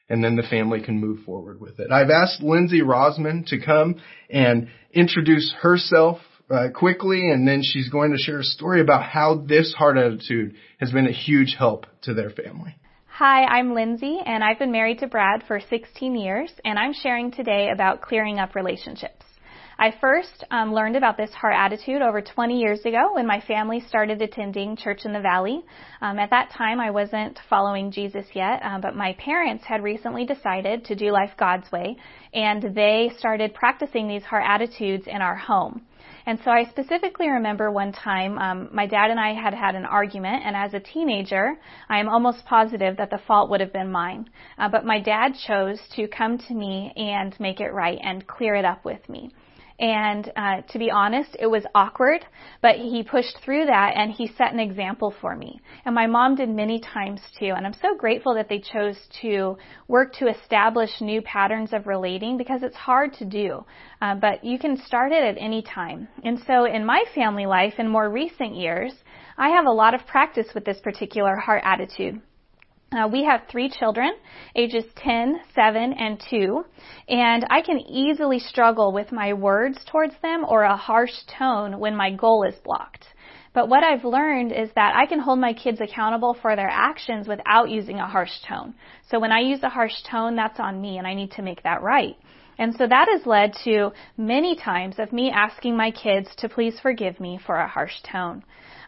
And 0.10 0.24
then 0.24 0.36
the 0.36 0.44
family 0.44 0.82
can 0.84 1.00
move 1.00 1.24
forward 1.26 1.62
with 1.62 1.80
it. 1.80 1.90
I've 1.90 2.10
asked 2.10 2.42
Lindsay 2.44 2.82
Rosman 2.82 3.48
to 3.48 3.64
come 3.64 4.02
and 4.30 4.68
introduce 4.92 5.54
herself 5.62 6.18
uh, 6.50 6.68
quickly, 6.76 7.32
and 7.32 7.48
then 7.48 7.62
she's 7.64 7.90
going 7.90 8.12
to 8.12 8.18
share 8.18 8.40
a 8.40 8.44
story 8.44 8.82
about 8.82 9.04
how 9.04 9.44
this 9.48 9.74
heart 9.74 9.98
attitude 9.98 10.56
has 10.80 10.92
been 10.92 11.08
a 11.08 11.12
huge 11.14 11.56
help 11.58 11.86
to 12.04 12.14
their 12.14 12.30
family. 12.30 12.76
Hi, 13.17 13.45
I'm 13.45 13.76
Lindsay, 13.76 14.17
and 14.26 14.43
I've 14.43 14.58
been 14.58 14.71
married 14.71 14.97
to 15.02 15.08
Brad 15.08 15.43
for 15.47 15.60
16 15.60 16.15
years, 16.15 16.52
and 16.65 16.80
I'm 16.80 16.93
sharing 16.93 17.30
today 17.30 17.69
about 17.71 18.02
clearing 18.02 18.39
up 18.39 18.56
relationships. 18.56 19.23
I 19.78 19.93
first 20.02 20.43
um, 20.49 20.73
learned 20.73 20.95
about 20.95 21.15
this 21.15 21.30
heart 21.32 21.54
attitude 21.56 22.02
over 22.02 22.23
20 22.23 22.60
years 22.60 22.80
ago 22.86 23.13
when 23.13 23.28
my 23.28 23.39
family 23.41 23.82
started 23.88 24.19
attending 24.19 24.76
Church 24.76 25.06
in 25.06 25.13
the 25.13 25.19
Valley. 25.19 25.62
Um, 26.02 26.17
at 26.17 26.32
that 26.32 26.49
time, 26.58 26.80
I 26.80 26.89
wasn't 26.89 27.39
following 27.52 27.91
Jesus 27.91 28.26
yet, 28.34 28.62
uh, 28.63 28.80
but 28.80 28.95
my 28.95 29.13
parents 29.19 29.63
had 29.63 29.84
recently 29.84 30.26
decided 30.26 30.84
to 30.86 30.95
do 30.95 31.12
life 31.12 31.34
God's 31.38 31.71
way, 31.71 31.95
and 32.34 32.63
they 32.73 33.12
started 33.19 33.54
practicing 33.54 34.08
these 34.08 34.23
heart 34.23 34.45
attitudes 34.47 35.06
in 35.06 35.21
our 35.21 35.36
home. 35.36 35.86
And 36.26 36.40
so 36.44 36.52
I 36.52 36.64
specifically 36.66 37.30
remember 37.30 37.70
one 37.70 37.92
time 37.92 38.38
um, 38.38 38.70
my 38.72 38.86
dad 38.86 39.12
and 39.12 39.20
I 39.20 39.34
had 39.34 39.54
had 39.54 39.76
an 39.76 39.86
argument, 39.86 40.44
and 40.46 40.56
as 40.56 40.74
a 40.74 40.80
teenager, 40.80 41.58
I 41.90 42.00
am 42.00 42.08
almost 42.08 42.46
positive 42.46 42.98
that 42.98 43.10
the 43.10 43.20
fault 43.28 43.50
would 43.50 43.60
have 43.60 43.74
been 43.74 43.92
mine. 43.92 44.30
Uh, 44.58 44.70
but 44.70 44.86
my 44.86 45.00
dad 45.02 45.34
chose 45.46 45.80
to 45.96 46.08
come 46.08 46.38
to 46.38 46.54
me 46.54 46.94
and 46.96 47.38
make 47.40 47.60
it 47.60 47.74
right 47.74 48.00
and 48.02 48.26
clear 48.26 48.56
it 48.56 48.66
up 48.66 48.86
with 48.86 49.08
me. 49.10 49.32
And 49.80 50.32
uh, 50.36 50.62
to 50.70 50.80
be 50.80 50.92
honest, 50.92 51.36
it 51.40 51.48
was 51.48 51.66
awkward, 51.74 52.26
but 52.62 52.76
he 52.76 53.04
pushed 53.04 53.38
through 53.44 53.66
that 53.66 53.94
and 53.96 54.12
he 54.12 54.28
set 54.28 54.54
an 54.54 54.60
example 54.60 55.14
for 55.20 55.36
me. 55.36 55.60
And 55.86 55.96
my 55.96 56.08
mom 56.08 56.36
did 56.36 56.50
many 56.50 56.80
times 56.80 57.22
too. 57.40 57.54
And 57.56 57.66
I'm 57.66 57.74
so 57.74 57.96
grateful 57.98 58.36
that 58.36 58.50
they 58.50 58.60
chose 58.60 58.98
to 59.22 59.58
work 59.88 60.14
to 60.14 60.28
establish 60.28 61.02
new 61.02 61.22
patterns 61.22 61.74
of 61.74 61.88
relating 61.88 62.38
because 62.38 62.62
it's 62.64 62.76
hard 62.76 63.14
to 63.14 63.26
do. 63.26 63.66
Uh, 64.02 64.16
but 64.16 64.44
you 64.44 64.60
can 64.60 64.78
start 64.78 65.12
it 65.12 65.24
at 65.24 65.42
any 65.42 65.62
time. 65.62 66.08
And 66.24 66.40
so 66.46 66.66
in 66.66 66.86
my 66.86 67.04
family 67.16 67.46
life 67.46 67.74
in 67.80 67.88
more 67.88 68.10
recent 68.10 68.56
years, 68.56 68.94
I 69.38 69.50
have 69.50 69.66
a 69.66 69.72
lot 69.72 69.96
of 69.96 70.06
practice 70.06 70.48
with 70.54 70.66
this 70.66 70.80
particular 70.82 71.36
heart 71.36 71.64
attitude. 71.66 72.22
Uh, 72.94 73.08
we 73.08 73.24
have 73.24 73.42
three 73.50 73.70
children, 73.70 74.14
ages 74.56 74.84
10, 74.98 75.40
7, 75.56 75.94
and 75.94 76.22
2, 76.30 76.64
and 77.10 77.46
I 77.50 77.62
can 77.62 77.80
easily 77.80 78.38
struggle 78.38 78.92
with 78.92 79.12
my 79.12 79.34
words 79.34 79.80
towards 79.86 80.14
them 80.22 80.46
or 80.48 80.64
a 80.64 80.78
harsh 80.78 81.24
tone 81.40 81.80
when 81.80 81.96
my 81.96 82.12
goal 82.12 82.44
is 82.48 82.56
blocked. 82.64 83.08
But 83.54 83.68
what 83.68 83.84
I've 83.84 84.04
learned 84.04 84.52
is 84.52 84.70
that 84.76 84.96
I 84.96 85.08
can 85.08 85.20
hold 85.20 85.40
my 85.40 85.54
kids 85.54 85.82
accountable 85.82 86.36
for 86.40 86.56
their 86.56 86.70
actions 86.70 87.28
without 87.28 87.70
using 87.70 87.98
a 88.00 88.08
harsh 88.08 88.42
tone. 88.48 88.76
So 89.10 89.20
when 89.20 89.32
I 89.32 89.40
use 89.40 89.64
a 89.64 89.70
harsh 89.70 90.04
tone, 90.10 90.36
that's 90.36 90.60
on 90.60 90.80
me 90.80 90.98
and 90.98 91.08
I 91.08 91.16
need 91.16 91.32
to 91.32 91.42
make 91.42 91.64
that 91.64 91.82
right. 91.82 92.16
And 92.60 92.76
so 92.76 92.86
that 92.88 93.08
has 93.12 93.26
led 93.26 93.54
to 93.64 93.92
many 94.18 94.56
times 94.56 95.00
of 95.00 95.12
me 95.12 95.32
asking 95.32 95.76
my 95.76 95.90
kids 95.92 96.30
to 96.38 96.50
please 96.50 96.80
forgive 96.80 97.20
me 97.20 97.40
for 97.44 97.56
a 97.56 97.68
harsh 97.68 98.02
tone. 98.04 98.44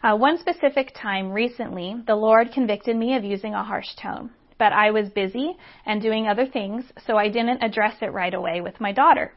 Uh, 0.06 0.14
one 0.14 0.38
specific 0.38 0.94
time 0.94 1.32
recently, 1.32 1.96
the 2.06 2.14
Lord 2.14 2.52
convicted 2.52 2.94
me 2.94 3.16
of 3.16 3.24
using 3.24 3.54
a 3.54 3.64
harsh 3.64 3.92
tone, 4.00 4.30
but 4.56 4.72
I 4.72 4.92
was 4.92 5.08
busy 5.08 5.56
and 5.84 6.00
doing 6.00 6.28
other 6.28 6.46
things, 6.46 6.84
so 7.08 7.16
I 7.16 7.28
didn't 7.28 7.60
address 7.60 7.96
it 8.00 8.12
right 8.12 8.32
away 8.32 8.60
with 8.60 8.80
my 8.80 8.92
daughter. 8.92 9.32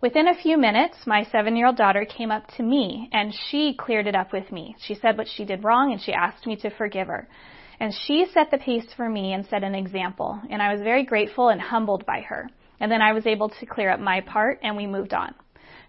Within 0.00 0.28
a 0.28 0.34
few 0.34 0.56
minutes, 0.56 0.96
my 1.06 1.24
seven 1.24 1.56
year 1.56 1.66
old 1.66 1.76
daughter 1.76 2.06
came 2.06 2.30
up 2.30 2.46
to 2.56 2.62
me 2.62 3.10
and 3.12 3.34
she 3.50 3.74
cleared 3.74 4.06
it 4.06 4.14
up 4.14 4.32
with 4.32 4.50
me. 4.50 4.74
She 4.78 4.94
said 4.94 5.18
what 5.18 5.28
she 5.28 5.44
did 5.44 5.62
wrong 5.62 5.92
and 5.92 6.00
she 6.00 6.14
asked 6.14 6.46
me 6.46 6.56
to 6.56 6.70
forgive 6.70 7.08
her. 7.08 7.28
And 7.78 7.92
she 7.92 8.24
set 8.32 8.50
the 8.50 8.56
pace 8.56 8.88
for 8.96 9.10
me 9.10 9.34
and 9.34 9.44
set 9.44 9.62
an 9.62 9.74
example. 9.74 10.40
And 10.48 10.62
I 10.62 10.72
was 10.72 10.80
very 10.80 11.04
grateful 11.04 11.50
and 11.50 11.60
humbled 11.60 12.06
by 12.06 12.22
her. 12.22 12.48
And 12.80 12.90
then 12.90 13.02
I 13.02 13.12
was 13.12 13.26
able 13.26 13.50
to 13.50 13.66
clear 13.66 13.90
up 13.90 14.00
my 14.00 14.22
part 14.22 14.60
and 14.62 14.74
we 14.74 14.86
moved 14.86 15.12
on. 15.12 15.34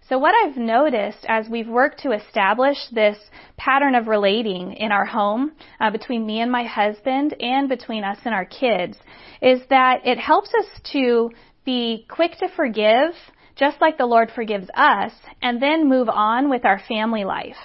So 0.08 0.18
what 0.18 0.34
I've 0.36 0.56
noticed 0.56 1.24
as 1.28 1.48
we've 1.48 1.66
worked 1.66 2.00
to 2.02 2.12
establish 2.12 2.76
this 2.92 3.18
pattern 3.56 3.96
of 3.96 4.06
relating 4.06 4.74
in 4.74 4.92
our 4.92 5.04
home 5.04 5.52
uh, 5.80 5.90
between 5.90 6.24
me 6.24 6.40
and 6.40 6.52
my 6.52 6.62
husband 6.62 7.34
and 7.40 7.68
between 7.68 8.04
us 8.04 8.18
and 8.24 8.32
our 8.32 8.44
kids 8.44 8.96
is 9.42 9.62
that 9.68 10.06
it 10.06 10.18
helps 10.18 10.50
us 10.54 10.66
to 10.92 11.30
be 11.64 12.06
quick 12.08 12.38
to 12.38 12.48
forgive 12.54 13.14
just 13.56 13.80
like 13.80 13.98
the 13.98 14.06
Lord 14.06 14.30
forgives 14.32 14.68
us 14.76 15.12
and 15.42 15.60
then 15.60 15.88
move 15.88 16.08
on 16.08 16.50
with 16.50 16.64
our 16.64 16.80
family 16.86 17.24
life. 17.24 17.56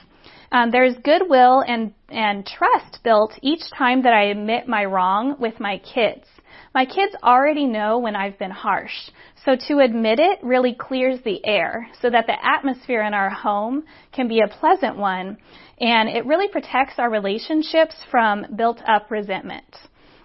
Um, 0.52 0.72
there's 0.72 0.96
goodwill 1.04 1.64
and, 1.68 1.94
and 2.10 2.46
trust 2.46 3.04
built 3.04 3.34
each 3.44 3.62
time 3.78 4.02
that 4.02 4.14
I 4.14 4.26
admit 4.26 4.68
my 4.68 4.86
wrong 4.86 5.36
with 5.40 5.60
my 5.60 5.78
kids. 5.78 6.26
My 6.74 6.86
kids 6.86 7.14
already 7.22 7.66
know 7.66 8.00
when 8.00 8.16
I've 8.16 8.40
been 8.40 8.52
harsh. 8.52 9.10
So 9.44 9.58
to 9.68 9.80
admit 9.80 10.20
it 10.20 10.40
really 10.42 10.74
clears 10.74 11.20
the 11.22 11.46
air 11.46 11.90
so 12.02 12.10
that 12.10 12.28
the 12.28 12.46
atmosphere 12.46 13.02
in 13.02 13.14
our 13.14 13.30
home 13.30 13.84
can 14.14 14.30
be 14.30 14.40
a 14.40 14.48
pleasant 14.48 14.96
one 14.96 15.38
and 15.82 16.08
it 16.08 16.26
really 16.26 16.48
protects 16.48 16.98
our 16.98 17.10
relationships 17.10 17.96
from 18.10 18.46
built 18.56 18.82
up 18.88 19.12
resentment. 19.12 19.76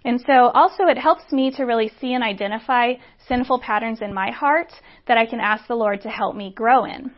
And 0.04 0.20
so 0.20 0.50
also 0.54 0.84
it 0.84 0.98
helps 0.98 1.32
me 1.32 1.50
to 1.56 1.64
really 1.64 1.90
see 2.00 2.14
and 2.14 2.22
identify 2.22 2.92
sinful 3.26 3.58
patterns 3.58 4.00
in 4.00 4.14
my 4.14 4.30
heart 4.30 4.72
that 5.08 5.18
I 5.18 5.26
can 5.26 5.40
ask 5.40 5.66
the 5.66 5.74
Lord 5.74 6.02
to 6.02 6.08
help 6.08 6.36
me 6.36 6.52
grow 6.54 6.84
in. 6.84 7.10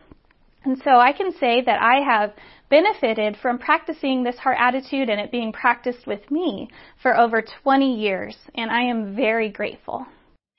And 0.64 0.78
so 0.84 0.90
I 0.90 1.12
can 1.12 1.32
say 1.32 1.62
that 1.64 1.80
I 1.80 2.00
have 2.04 2.32
benefited 2.68 3.36
from 3.40 3.58
practicing 3.58 4.22
this 4.22 4.36
heart 4.36 4.58
attitude 4.60 5.08
and 5.08 5.20
it 5.20 5.30
being 5.30 5.52
practiced 5.52 6.06
with 6.06 6.30
me 6.30 6.68
for 7.02 7.16
over 7.16 7.42
20 7.62 8.00
years, 8.00 8.36
and 8.54 8.70
I 8.70 8.82
am 8.82 9.14
very 9.16 9.50
grateful. 9.50 10.06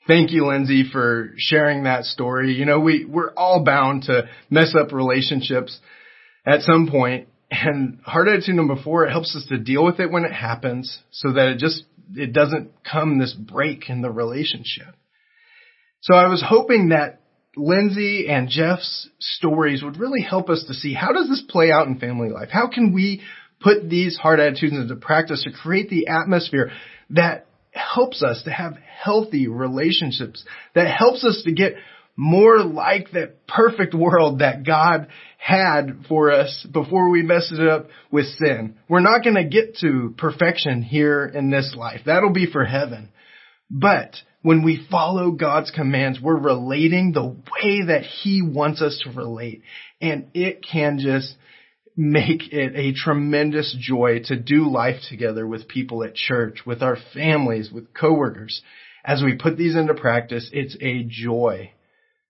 Thank 0.08 0.32
you, 0.32 0.48
Lindsay, 0.48 0.90
for 0.92 1.34
sharing 1.38 1.84
that 1.84 2.06
story. 2.06 2.54
You 2.54 2.66
know, 2.66 2.80
we, 2.80 3.06
we're 3.06 3.32
all 3.34 3.64
bound 3.64 4.04
to 4.04 4.28
mess 4.50 4.74
up 4.76 4.92
relationships 4.92 5.80
at 6.48 6.62
some 6.62 6.90
point, 6.90 7.28
and 7.52 8.00
heart 8.04 8.28
attitude 8.28 8.56
number 8.56 8.76
four, 8.76 9.06
it 9.06 9.12
helps 9.12 9.36
us 9.36 9.46
to 9.50 9.60
deal 9.60 9.86
with 9.86 10.00
it 10.00 10.12
when 10.12 10.24
it 10.24 10.32
happens 10.32 11.00
so 11.12 11.34
that 11.34 11.50
it 11.50 11.58
just, 11.60 11.84
it 12.16 12.34
doesn't 12.34 12.72
come 12.90 13.20
this 13.20 13.34
break 13.34 13.90
in 13.90 14.02
the 14.02 14.10
relationship. 14.10 14.96
So 16.02 16.16
I 16.16 16.28
was 16.28 16.44
hoping 16.48 16.90
that 16.90 17.19
Lindsay 17.56 18.28
and 18.30 18.50
Jeff's 18.50 19.10
stories 19.20 19.84
would 19.84 19.98
really 19.98 20.22
help 20.22 20.50
us 20.50 20.64
to 20.68 20.74
see 20.74 20.94
how 20.94 21.12
does 21.12 21.28
this 21.28 21.44
play 21.48 21.72
out 21.72 21.88
in 21.88 22.00
family 22.00 22.30
life? 22.30 22.50
How 22.52 22.68
can 22.68 22.94
we 22.94 23.22
put 23.60 23.90
these 23.90 24.18
heart 24.18 24.40
attitudes 24.40 24.76
into 24.76 24.96
practice 24.96 25.44
to 25.44 25.52
create 25.52 25.90
the 25.90 26.08
atmosphere 26.08 26.72
that 27.10 27.48
helps 27.72 28.24
us 28.24 28.44
to 28.44 28.52
have 28.52 28.78
healthy 28.78 29.48
relationships, 29.48 30.44
that 30.76 30.88
helps 30.88 31.24
us 31.24 31.42
to 31.46 31.52
get 31.52 31.74
more 32.16 32.60
like 32.60 33.12
that 33.12 33.48
perfect 33.48 33.94
world 33.94 34.40
that 34.40 34.66
God 34.66 35.08
had 35.38 36.06
for 36.10 36.32
us 36.32 36.68
before 36.70 37.10
we 37.10 37.24
messed 37.24 37.54
it 37.54 37.66
up 37.66 37.88
with 38.12 38.26
sin. 38.38 38.76
We're 38.90 39.00
not 39.00 39.24
going 39.24 39.38
to 39.38 39.46
get 39.46 39.78
to 39.78 40.14
perfection 40.18 40.82
here 40.82 41.26
in 41.26 41.50
this 41.50 41.74
life. 41.78 42.02
That'll 42.06 42.34
be 42.34 42.52
for 42.52 42.66
heaven. 42.66 43.10
But 43.70 44.16
when 44.42 44.64
we 44.64 44.88
follow 44.90 45.32
God's 45.32 45.72
commands, 45.72 46.20
we're 46.22 46.40
relating 46.40 47.12
the 47.12 47.26
way 47.26 47.86
that 47.88 48.04
He 48.04 48.42
wants 48.42 48.82
us 48.82 49.00
to 49.04 49.12
relate. 49.12 49.62
And 50.02 50.28
it 50.34 50.66
can 50.70 51.00
just 51.00 51.36
make 51.96 52.54
it 52.54 52.76
a 52.76 52.94
tremendous 52.94 53.76
joy 53.78 54.22
to 54.26 54.40
do 54.40 54.72
life 54.72 55.02
together 55.10 55.46
with 55.46 55.68
people 55.68 56.04
at 56.04 56.16
church, 56.16 56.66
with 56.66 56.82
our 56.82 56.98
families, 57.14 57.72
with 57.72 57.94
coworkers. 57.94 58.62
As 59.04 59.22
we 59.22 59.36
put 59.36 59.58
these 59.58 59.76
into 59.76 59.94
practice, 59.94 60.50
it's 60.54 60.78
a 60.82 61.04
joy 61.04 61.72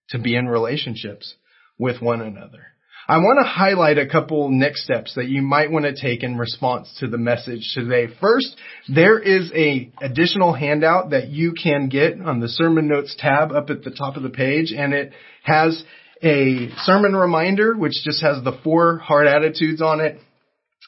to 0.10 0.20
be 0.20 0.36
in 0.36 0.48
relationships 0.48 1.36
with 1.78 2.02
one 2.02 2.22
another. 2.22 2.68
I 3.10 3.18
want 3.18 3.40
to 3.42 3.50
highlight 3.50 3.98
a 3.98 4.08
couple 4.08 4.52
next 4.52 4.84
steps 4.84 5.16
that 5.16 5.30
you 5.30 5.42
might 5.42 5.72
want 5.72 5.86
to 5.86 6.00
take 6.00 6.22
in 6.22 6.38
response 6.38 6.96
to 7.00 7.08
the 7.08 7.18
message 7.18 7.72
today. 7.74 8.06
First, 8.22 8.56
there 8.88 9.18
is 9.18 9.52
a 9.56 9.92
additional 10.00 10.54
handout 10.54 11.10
that 11.10 11.30
you 11.30 11.54
can 11.54 11.90
get 11.90 12.22
on 12.22 12.40
the 12.40 12.48
sermon 12.48 12.88
notes 12.88 13.16
tab 13.18 13.52
up 13.52 13.72
at 13.72 13.82
the 13.84 13.90
top 13.90 14.16
of 14.16 14.22
the 14.22 14.30
page 14.30 14.72
and 14.78 14.94
it 14.94 15.12
has 15.42 15.84
a 16.22 16.70
sermon 16.84 17.16
reminder 17.16 17.76
which 17.76 17.94
just 18.04 18.22
has 18.22 18.44
the 18.44 18.60
four 18.64 19.00
heart 19.00 19.26
attitudes 19.26 19.82
on 19.82 20.02
it. 20.02 20.20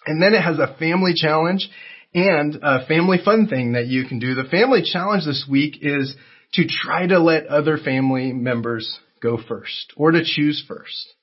And 0.05 0.21
then 0.21 0.35
it 0.35 0.43
has 0.43 0.59
a 0.59 0.75
family 0.77 1.13
challenge 1.15 1.67
and 2.13 2.59
a 2.61 2.85
family 2.85 3.17
fun 3.25 3.47
thing 3.47 3.71
that 3.71 3.87
you 3.87 4.05
can 4.05 4.19
do. 4.19 4.35
The 4.35 4.43
family 4.43 4.83
challenge 4.83 5.25
this 5.25 5.47
week 5.49 5.79
is 5.81 6.15
to 6.53 6.67
try 6.67 7.07
to 7.07 7.17
let 7.17 7.47
other 7.47 7.79
family 7.79 8.31
members 8.31 8.99
go 9.23 9.39
first 9.41 9.91
or 9.97 10.11
to 10.11 10.23
choose 10.23 10.63
first. 10.67 11.15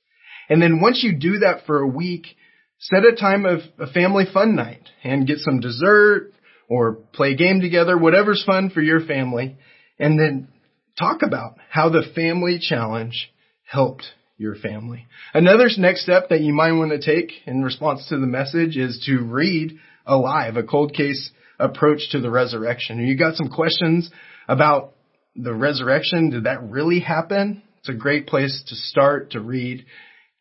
And 0.48 0.62
then 0.62 0.80
once 0.80 1.02
you 1.02 1.18
do 1.18 1.38
that 1.40 1.66
for 1.66 1.80
a 1.80 1.88
week, 1.88 2.26
set 2.78 3.04
a 3.04 3.14
time 3.14 3.44
of 3.44 3.61
a 3.78 3.90
family 3.90 4.24
fun 4.32 4.54
night 4.54 4.88
and 5.04 5.26
get 5.26 5.38
some 5.38 5.61
dessert 5.61 6.32
or 6.68 6.94
play 7.12 7.32
a 7.32 7.37
game 7.37 7.61
together, 7.61 7.98
whatever's 7.98 8.44
fun 8.44 8.70
for 8.70 8.80
your 8.80 9.04
family. 9.04 9.56
And 9.98 10.18
then 10.18 10.48
talk 10.98 11.22
about 11.22 11.56
how 11.70 11.88
the 11.88 12.04
family 12.14 12.58
challenge 12.61 13.32
helped 13.64 14.04
your 14.37 14.54
family. 14.54 15.06
Another 15.34 15.68
next 15.78 16.02
step 16.02 16.28
that 16.28 16.40
you 16.40 16.54
might 16.54 16.72
want 16.72 16.92
to 16.92 17.00
take 17.00 17.32
in 17.46 17.62
response 17.62 18.06
to 18.08 18.18
the 18.18 18.26
message 18.26 18.76
is 18.76 19.02
to 19.06 19.18
read 19.18 19.78
Alive, 20.06 20.56
a 20.56 20.62
cold 20.62 20.94
case 20.94 21.30
approach 21.58 22.11
to 22.12 22.20
the 22.20 22.30
resurrection. 22.30 23.04
You 23.06 23.18
got 23.18 23.34
some 23.34 23.48
questions 23.48 24.11
about 24.48 24.94
the 25.37 25.52
resurrection. 25.52 26.30
Did 26.30 26.44
that 26.44 26.62
really 26.62 27.00
happen? 27.00 27.62
It's 27.80 27.90
a 27.90 27.94
great 27.94 28.26
place 28.26 28.62
to 28.68 28.74
start 28.74 29.32
to 29.32 29.40
read 29.40 29.84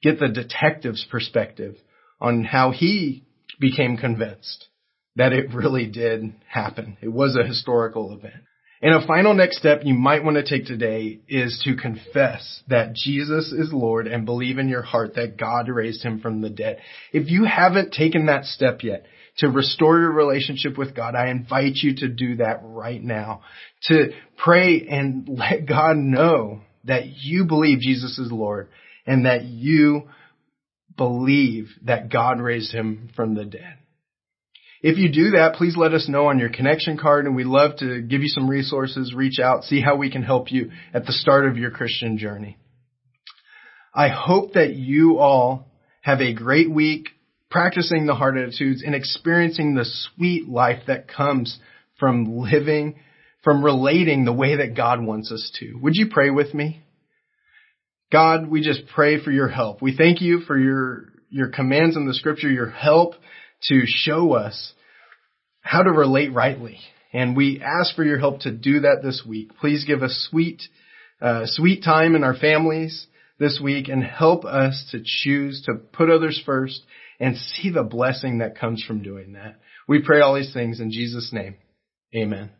get 0.01 0.19
the 0.19 0.27
detective's 0.27 1.05
perspective 1.09 1.75
on 2.19 2.43
how 2.43 2.71
he 2.71 3.23
became 3.59 3.97
convinced 3.97 4.67
that 5.15 5.33
it 5.33 5.53
really 5.53 5.87
did 5.87 6.33
happen. 6.47 6.97
It 7.01 7.11
was 7.11 7.35
a 7.35 7.47
historical 7.47 8.13
event. 8.15 8.43
And 8.79 8.93
a 8.93 9.07
final 9.07 9.33
next 9.33 9.57
step 9.57 9.81
you 9.83 9.95
might 9.95 10.23
want 10.23 10.37
to 10.37 10.47
take 10.47 10.67
today 10.67 11.19
is 11.27 11.59
to 11.65 11.75
confess 11.75 12.61
that 12.67 12.93
Jesus 12.93 13.51
is 13.51 13.73
Lord 13.73 14.05
and 14.05 14.25
believe 14.25 14.59
in 14.59 14.69
your 14.69 14.83
heart 14.83 15.15
that 15.15 15.37
God 15.37 15.67
raised 15.67 16.03
him 16.03 16.19
from 16.19 16.41
the 16.41 16.51
dead. 16.51 16.77
If 17.11 17.31
you 17.31 17.45
haven't 17.45 17.93
taken 17.93 18.27
that 18.27 18.45
step 18.45 18.83
yet 18.83 19.07
to 19.39 19.49
restore 19.49 19.99
your 19.99 20.11
relationship 20.11 20.77
with 20.77 20.95
God, 20.95 21.15
I 21.15 21.29
invite 21.29 21.77
you 21.77 21.95
to 21.97 22.07
do 22.07 22.35
that 22.35 22.59
right 22.61 23.01
now. 23.01 23.41
To 23.83 24.11
pray 24.37 24.85
and 24.87 25.27
let 25.27 25.65
God 25.67 25.97
know 25.97 26.61
that 26.83 27.07
you 27.07 27.45
believe 27.45 27.79
Jesus 27.79 28.19
is 28.19 28.31
Lord 28.31 28.69
and 29.07 29.25
that 29.25 29.45
you 29.45 30.09
believe 30.97 31.69
that 31.83 32.11
God 32.11 32.39
raised 32.41 32.73
him 32.73 33.09
from 33.15 33.33
the 33.33 33.45
dead. 33.45 33.77
If 34.81 34.97
you 34.97 35.11
do 35.11 35.31
that, 35.31 35.55
please 35.55 35.75
let 35.75 35.93
us 35.93 36.07
know 36.07 36.27
on 36.27 36.37
your 36.37 36.49
connection 36.49 36.97
card 36.97 37.25
and 37.25 37.35
we'd 37.35 37.47
love 37.47 37.77
to 37.77 38.01
give 38.01 38.21
you 38.21 38.27
some 38.27 38.47
resources, 38.47 39.13
reach 39.13 39.39
out, 39.39 39.63
see 39.63 39.81
how 39.81 39.95
we 39.95 40.11
can 40.11 40.21
help 40.21 40.51
you 40.51 40.71
at 40.93 41.05
the 41.05 41.13
start 41.13 41.47
of 41.47 41.57
your 41.57 41.71
Christian 41.71 42.17
journey. 42.17 42.57
I 43.93 44.09
hope 44.09 44.53
that 44.53 44.75
you 44.75 45.17
all 45.17 45.71
have 46.01 46.21
a 46.21 46.33
great 46.33 46.69
week 46.69 47.07
practicing 47.49 48.05
the 48.05 48.13
heart 48.13 48.37
attitudes 48.37 48.83
and 48.85 48.93
experiencing 48.93 49.73
the 49.73 49.85
sweet 49.85 50.47
life 50.47 50.83
that 50.85 51.07
comes 51.07 51.57
from 51.99 52.37
living, 52.37 52.99
from 53.43 53.63
relating 53.63 54.25
the 54.25 54.33
way 54.33 54.57
that 54.57 54.75
God 54.75 55.03
wants 55.03 55.31
us 55.31 55.51
to. 55.59 55.73
Would 55.81 55.95
you 55.95 56.09
pray 56.11 56.29
with 56.29 56.53
me? 56.53 56.83
God, 58.11 58.47
we 58.47 58.61
just 58.61 58.87
pray 58.93 59.21
for 59.23 59.31
your 59.31 59.49
help. 59.49 59.81
We 59.81 59.95
thank 59.95 60.21
you 60.21 60.41
for 60.41 60.57
your, 60.57 61.09
your 61.29 61.49
commands 61.49 61.97
in 61.97 62.07
the 62.07 62.13
scripture, 62.13 62.49
your 62.49 62.69
help 62.69 63.15
to 63.63 63.81
show 63.85 64.33
us 64.33 64.73
how 65.61 65.83
to 65.83 65.91
relate 65.91 66.33
rightly. 66.33 66.79
And 67.11 67.35
we 67.35 67.61
ask 67.61 67.95
for 67.95 68.03
your 68.03 68.19
help 68.19 68.41
to 68.41 68.51
do 68.51 68.81
that 68.81 69.01
this 69.03 69.23
week. 69.27 69.57
Please 69.59 69.85
give 69.85 70.03
us 70.03 70.27
sweet, 70.29 70.61
uh, 71.21 71.41
sweet 71.45 71.83
time 71.83 72.15
in 72.15 72.23
our 72.23 72.35
families 72.35 73.07
this 73.39 73.59
week 73.61 73.87
and 73.87 74.03
help 74.03 74.45
us 74.45 74.87
to 74.91 75.01
choose 75.03 75.63
to 75.65 75.75
put 75.75 76.09
others 76.09 76.41
first 76.45 76.81
and 77.19 77.35
see 77.35 77.71
the 77.71 77.83
blessing 77.83 78.39
that 78.39 78.57
comes 78.57 78.83
from 78.83 79.03
doing 79.03 79.33
that. 79.33 79.59
We 79.87 80.01
pray 80.01 80.21
all 80.21 80.35
these 80.35 80.53
things 80.53 80.79
in 80.79 80.91
Jesus' 80.91 81.31
name. 81.33 81.55
Amen. 82.15 82.51